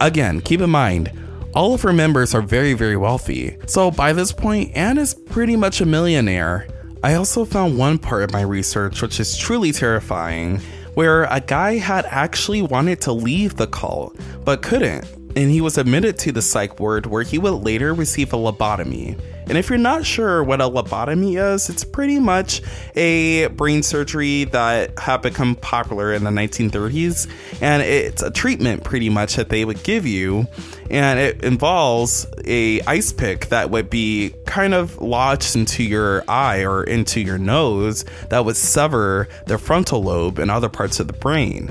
Again, 0.00 0.40
keep 0.40 0.60
in 0.60 0.70
mind, 0.70 1.12
all 1.54 1.74
of 1.74 1.82
her 1.82 1.92
members 1.92 2.34
are 2.34 2.42
very, 2.42 2.74
very 2.74 2.96
wealthy. 2.96 3.56
So 3.66 3.90
by 3.90 4.12
this 4.12 4.32
point, 4.32 4.72
Anne 4.74 4.98
is 4.98 5.14
pretty 5.14 5.56
much 5.56 5.80
a 5.80 5.86
millionaire. 5.86 6.66
I 7.02 7.14
also 7.14 7.44
found 7.44 7.78
one 7.78 7.98
part 7.98 8.22
of 8.22 8.32
my 8.32 8.42
research 8.42 9.02
which 9.02 9.20
is 9.20 9.36
truly 9.36 9.72
terrifying, 9.72 10.60
where 10.94 11.24
a 11.24 11.40
guy 11.40 11.76
had 11.76 12.06
actually 12.06 12.62
wanted 12.62 13.00
to 13.02 13.12
leave 13.12 13.56
the 13.56 13.66
cult, 13.66 14.16
but 14.44 14.62
couldn't, 14.62 15.04
and 15.36 15.50
he 15.50 15.60
was 15.60 15.78
admitted 15.78 16.18
to 16.20 16.32
the 16.32 16.42
psych 16.42 16.80
ward 16.80 17.06
where 17.06 17.22
he 17.22 17.38
would 17.38 17.64
later 17.64 17.94
receive 17.94 18.32
a 18.32 18.36
lobotomy. 18.36 19.20
And 19.46 19.58
if 19.58 19.68
you're 19.68 19.78
not 19.78 20.06
sure 20.06 20.42
what 20.42 20.60
a 20.60 20.64
lobotomy 20.64 21.38
is, 21.54 21.68
it's 21.68 21.84
pretty 21.84 22.18
much 22.18 22.62
a 22.94 23.46
brain 23.48 23.82
surgery 23.82 24.44
that 24.44 24.98
had 24.98 25.22
become 25.22 25.54
popular 25.56 26.12
in 26.12 26.24
the 26.24 26.30
1930s. 26.30 27.28
And 27.60 27.82
it's 27.82 28.22
a 28.22 28.30
treatment 28.30 28.84
pretty 28.84 29.10
much 29.10 29.36
that 29.36 29.48
they 29.48 29.64
would 29.64 29.82
give 29.82 30.06
you. 30.06 30.46
And 30.90 31.18
it 31.18 31.42
involves 31.42 32.26
a 32.44 32.80
ice 32.82 33.12
pick 33.12 33.46
that 33.46 33.70
would 33.70 33.90
be 33.90 34.34
kind 34.46 34.74
of 34.74 35.00
lodged 35.00 35.56
into 35.56 35.82
your 35.82 36.24
eye 36.28 36.64
or 36.64 36.84
into 36.84 37.20
your 37.20 37.38
nose 37.38 38.04
that 38.30 38.44
would 38.44 38.56
sever 38.56 39.28
the 39.46 39.58
frontal 39.58 40.02
lobe 40.02 40.38
and 40.38 40.50
other 40.50 40.68
parts 40.68 41.00
of 41.00 41.06
the 41.06 41.12
brain. 41.12 41.70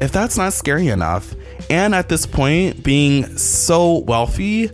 If 0.00 0.10
that's 0.10 0.36
not 0.36 0.52
scary 0.52 0.88
enough, 0.88 1.34
and 1.70 1.94
at 1.94 2.08
this 2.08 2.26
point, 2.26 2.82
being 2.82 3.38
so 3.38 3.98
wealthy, 3.98 4.70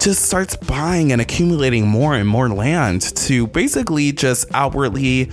just 0.00 0.22
starts 0.22 0.56
buying 0.56 1.12
and 1.12 1.20
accumulating 1.20 1.86
more 1.86 2.14
and 2.14 2.28
more 2.28 2.48
land 2.48 3.02
to 3.16 3.46
basically 3.48 4.12
just 4.12 4.46
outwardly 4.52 5.30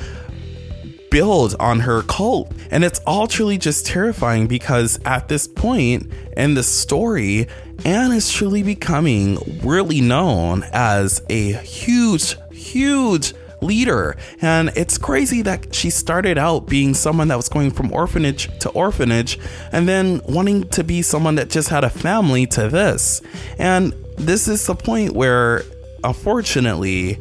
build 1.10 1.56
on 1.60 1.80
her 1.82 2.02
cult. 2.04 2.52
And 2.70 2.84
it's 2.84 3.00
all 3.08 3.28
truly 3.28 3.58
just 3.58 3.86
terrifying 3.86 4.48
because 4.48 5.00
at 5.06 5.30
this 5.30 5.48
point 5.48 6.12
in 6.36 6.54
the 6.54 6.64
story, 6.64 7.48
Anne 7.86 8.12
is 8.12 8.32
truly 8.32 8.64
becoming 8.64 9.38
really 9.64 10.02
known 10.02 10.64
as 10.74 11.22
a 11.30 11.54
huge, 11.54 12.36
huge 12.52 13.34
leader. 13.62 14.16
And 14.42 14.72
it's 14.76 14.98
crazy 14.98 15.42
that 15.44 15.74
she 15.74 15.90
started 15.90 16.38
out 16.38 16.68
being 16.68 16.94
someone 16.94 17.30
that 17.30 17.38
was 17.38 17.50
going 17.50 17.72
from 17.72 17.92
orphanage 17.92 18.50
to 18.60 18.70
orphanage 18.70 19.40
and 19.72 19.88
then 19.88 20.22
wanting 20.28 20.68
to 20.70 20.84
be 20.84 21.02
someone 21.02 21.36
that 21.36 21.50
just 21.50 21.70
had 21.70 21.84
a 21.84 21.90
family 21.90 22.46
to 22.48 22.68
this. 22.70 23.22
And 23.58 23.94
this 24.18 24.48
is 24.48 24.66
the 24.66 24.76
point 24.76 25.14
where, 25.14 25.64
unfortunately, 26.04 27.20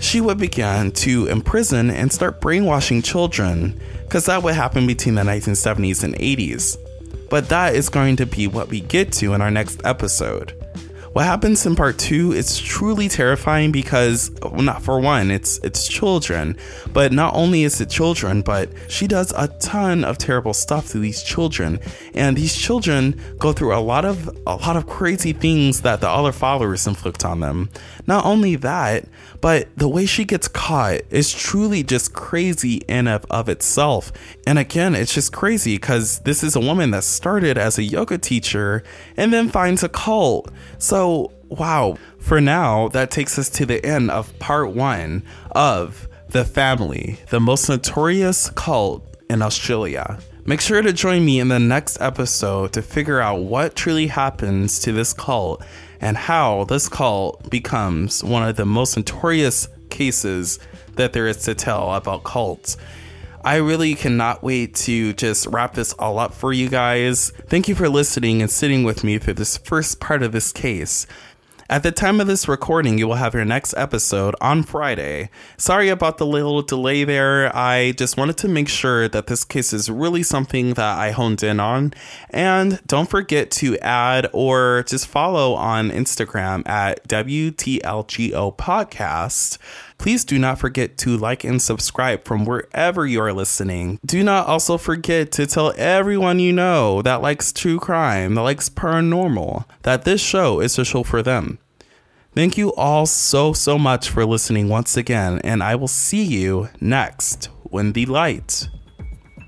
she 0.00 0.20
would 0.20 0.38
begin 0.38 0.92
to 0.92 1.26
imprison 1.26 1.90
and 1.90 2.12
start 2.12 2.40
brainwashing 2.40 3.02
children, 3.02 3.78
because 4.04 4.26
that 4.26 4.42
would 4.42 4.54
happen 4.54 4.86
between 4.86 5.16
the 5.16 5.22
1970s 5.22 6.02
and 6.04 6.14
80s. 6.14 6.78
But 7.28 7.48
that 7.50 7.74
is 7.74 7.88
going 7.88 8.16
to 8.16 8.26
be 8.26 8.46
what 8.46 8.68
we 8.68 8.80
get 8.80 9.12
to 9.14 9.34
in 9.34 9.42
our 9.42 9.50
next 9.50 9.80
episode. 9.84 10.52
What 11.12 11.24
happens 11.24 11.66
in 11.66 11.74
part 11.74 11.98
two 11.98 12.30
is 12.30 12.56
truly 12.56 13.08
terrifying 13.08 13.72
because, 13.72 14.30
well, 14.42 14.62
not 14.62 14.80
for 14.80 15.00
one, 15.00 15.32
it's 15.32 15.58
it's 15.64 15.88
children, 15.88 16.56
but 16.92 17.10
not 17.12 17.34
only 17.34 17.64
is 17.64 17.80
it 17.80 17.90
children, 17.90 18.42
but 18.42 18.70
she 18.86 19.08
does 19.08 19.32
a 19.36 19.48
ton 19.58 20.04
of 20.04 20.18
terrible 20.18 20.54
stuff 20.54 20.90
to 20.90 20.98
these 20.98 21.24
children, 21.24 21.80
and 22.14 22.36
these 22.36 22.56
children 22.56 23.20
go 23.38 23.52
through 23.52 23.74
a 23.74 23.82
lot 23.82 24.04
of 24.04 24.28
a 24.46 24.54
lot 24.54 24.76
of 24.76 24.86
crazy 24.86 25.32
things 25.32 25.80
that 25.80 26.00
the 26.00 26.08
other 26.08 26.30
followers 26.30 26.86
inflict 26.86 27.24
on 27.24 27.40
them. 27.40 27.70
Not 28.10 28.24
only 28.24 28.56
that, 28.56 29.04
but 29.40 29.68
the 29.76 29.88
way 29.88 30.04
she 30.04 30.24
gets 30.24 30.48
caught 30.48 31.02
is 31.10 31.32
truly 31.32 31.84
just 31.84 32.12
crazy 32.12 32.78
in 32.88 33.06
of, 33.06 33.24
of 33.30 33.48
itself. 33.48 34.10
And 34.48 34.58
again, 34.58 34.96
it's 34.96 35.14
just 35.14 35.32
crazy 35.32 35.76
because 35.76 36.18
this 36.18 36.42
is 36.42 36.56
a 36.56 36.60
woman 36.60 36.90
that 36.90 37.04
started 37.04 37.56
as 37.56 37.78
a 37.78 37.84
yoga 37.84 38.18
teacher 38.18 38.82
and 39.16 39.32
then 39.32 39.48
finds 39.48 39.84
a 39.84 39.88
cult. 39.88 40.50
So, 40.78 41.30
wow. 41.50 41.98
For 42.18 42.40
now, 42.40 42.88
that 42.88 43.12
takes 43.12 43.38
us 43.38 43.48
to 43.50 43.64
the 43.64 43.86
end 43.86 44.10
of 44.10 44.36
part 44.40 44.72
one 44.72 45.22
of 45.52 46.08
The 46.30 46.44
Family, 46.44 47.20
the 47.28 47.38
most 47.38 47.68
notorious 47.68 48.50
cult 48.50 49.06
in 49.30 49.40
Australia. 49.40 50.18
Make 50.46 50.60
sure 50.60 50.82
to 50.82 50.92
join 50.92 51.24
me 51.24 51.38
in 51.38 51.46
the 51.46 51.60
next 51.60 52.00
episode 52.00 52.72
to 52.72 52.82
figure 52.82 53.20
out 53.20 53.42
what 53.42 53.76
truly 53.76 54.08
happens 54.08 54.80
to 54.80 54.90
this 54.90 55.12
cult 55.12 55.62
and 56.00 56.16
how 56.16 56.64
this 56.64 56.88
cult 56.88 57.50
becomes 57.50 58.24
one 58.24 58.46
of 58.46 58.56
the 58.56 58.64
most 58.64 58.96
notorious 58.96 59.68
cases 59.90 60.58
that 60.96 61.12
there 61.12 61.26
is 61.26 61.38
to 61.38 61.54
tell 61.54 61.94
about 61.94 62.24
cults. 62.24 62.76
I 63.42 63.56
really 63.56 63.94
cannot 63.94 64.42
wait 64.42 64.74
to 64.76 65.14
just 65.14 65.46
wrap 65.46 65.72
this 65.72 65.94
all 65.94 66.18
up 66.18 66.34
for 66.34 66.52
you 66.52 66.68
guys. 66.68 67.30
Thank 67.46 67.68
you 67.68 67.74
for 67.74 67.88
listening 67.88 68.42
and 68.42 68.50
sitting 68.50 68.84
with 68.84 69.02
me 69.02 69.18
through 69.18 69.34
this 69.34 69.56
first 69.56 69.98
part 69.98 70.22
of 70.22 70.32
this 70.32 70.52
case. 70.52 71.06
At 71.70 71.84
the 71.84 71.92
time 71.92 72.20
of 72.20 72.26
this 72.26 72.48
recording, 72.48 72.98
you 72.98 73.06
will 73.06 73.14
have 73.14 73.32
your 73.32 73.44
next 73.44 73.74
episode 73.76 74.34
on 74.40 74.64
Friday. 74.64 75.30
Sorry 75.56 75.88
about 75.88 76.18
the 76.18 76.26
little 76.26 76.62
delay 76.62 77.04
there. 77.04 77.56
I 77.56 77.92
just 77.92 78.16
wanted 78.16 78.38
to 78.38 78.48
make 78.48 78.68
sure 78.68 79.06
that 79.06 79.28
this 79.28 79.44
case 79.44 79.72
is 79.72 79.88
really 79.88 80.24
something 80.24 80.74
that 80.74 80.98
I 80.98 81.12
honed 81.12 81.44
in 81.44 81.60
on. 81.60 81.94
And 82.30 82.84
don't 82.88 83.08
forget 83.08 83.52
to 83.52 83.78
add 83.78 84.28
or 84.32 84.82
just 84.88 85.06
follow 85.06 85.54
on 85.54 85.92
Instagram 85.92 86.68
at 86.68 87.06
WTLGO 87.06 88.56
Podcast. 88.56 89.58
Please 90.00 90.24
do 90.24 90.38
not 90.38 90.58
forget 90.58 90.96
to 90.96 91.14
like 91.14 91.44
and 91.44 91.60
subscribe 91.60 92.24
from 92.24 92.46
wherever 92.46 93.06
you 93.06 93.20
are 93.20 93.34
listening. 93.34 94.00
Do 94.02 94.24
not 94.24 94.46
also 94.46 94.78
forget 94.78 95.30
to 95.32 95.46
tell 95.46 95.74
everyone 95.76 96.38
you 96.38 96.54
know 96.54 97.02
that 97.02 97.20
likes 97.20 97.52
true 97.52 97.78
crime, 97.78 98.34
that 98.34 98.40
likes 98.40 98.70
paranormal, 98.70 99.66
that 99.82 100.06
this 100.06 100.22
show 100.22 100.60
is 100.60 100.78
a 100.78 100.86
show 100.86 101.02
for 101.02 101.22
them. 101.22 101.58
Thank 102.34 102.56
you 102.56 102.72
all 102.76 103.04
so, 103.04 103.52
so 103.52 103.78
much 103.78 104.08
for 104.08 104.24
listening 104.24 104.70
once 104.70 104.96
again, 104.96 105.38
and 105.44 105.62
I 105.62 105.74
will 105.74 105.86
see 105.86 106.24
you 106.24 106.70
next 106.80 107.50
when 107.64 107.92
the 107.92 108.06
light 108.06 108.70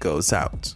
goes 0.01 0.35
out. 0.35 0.75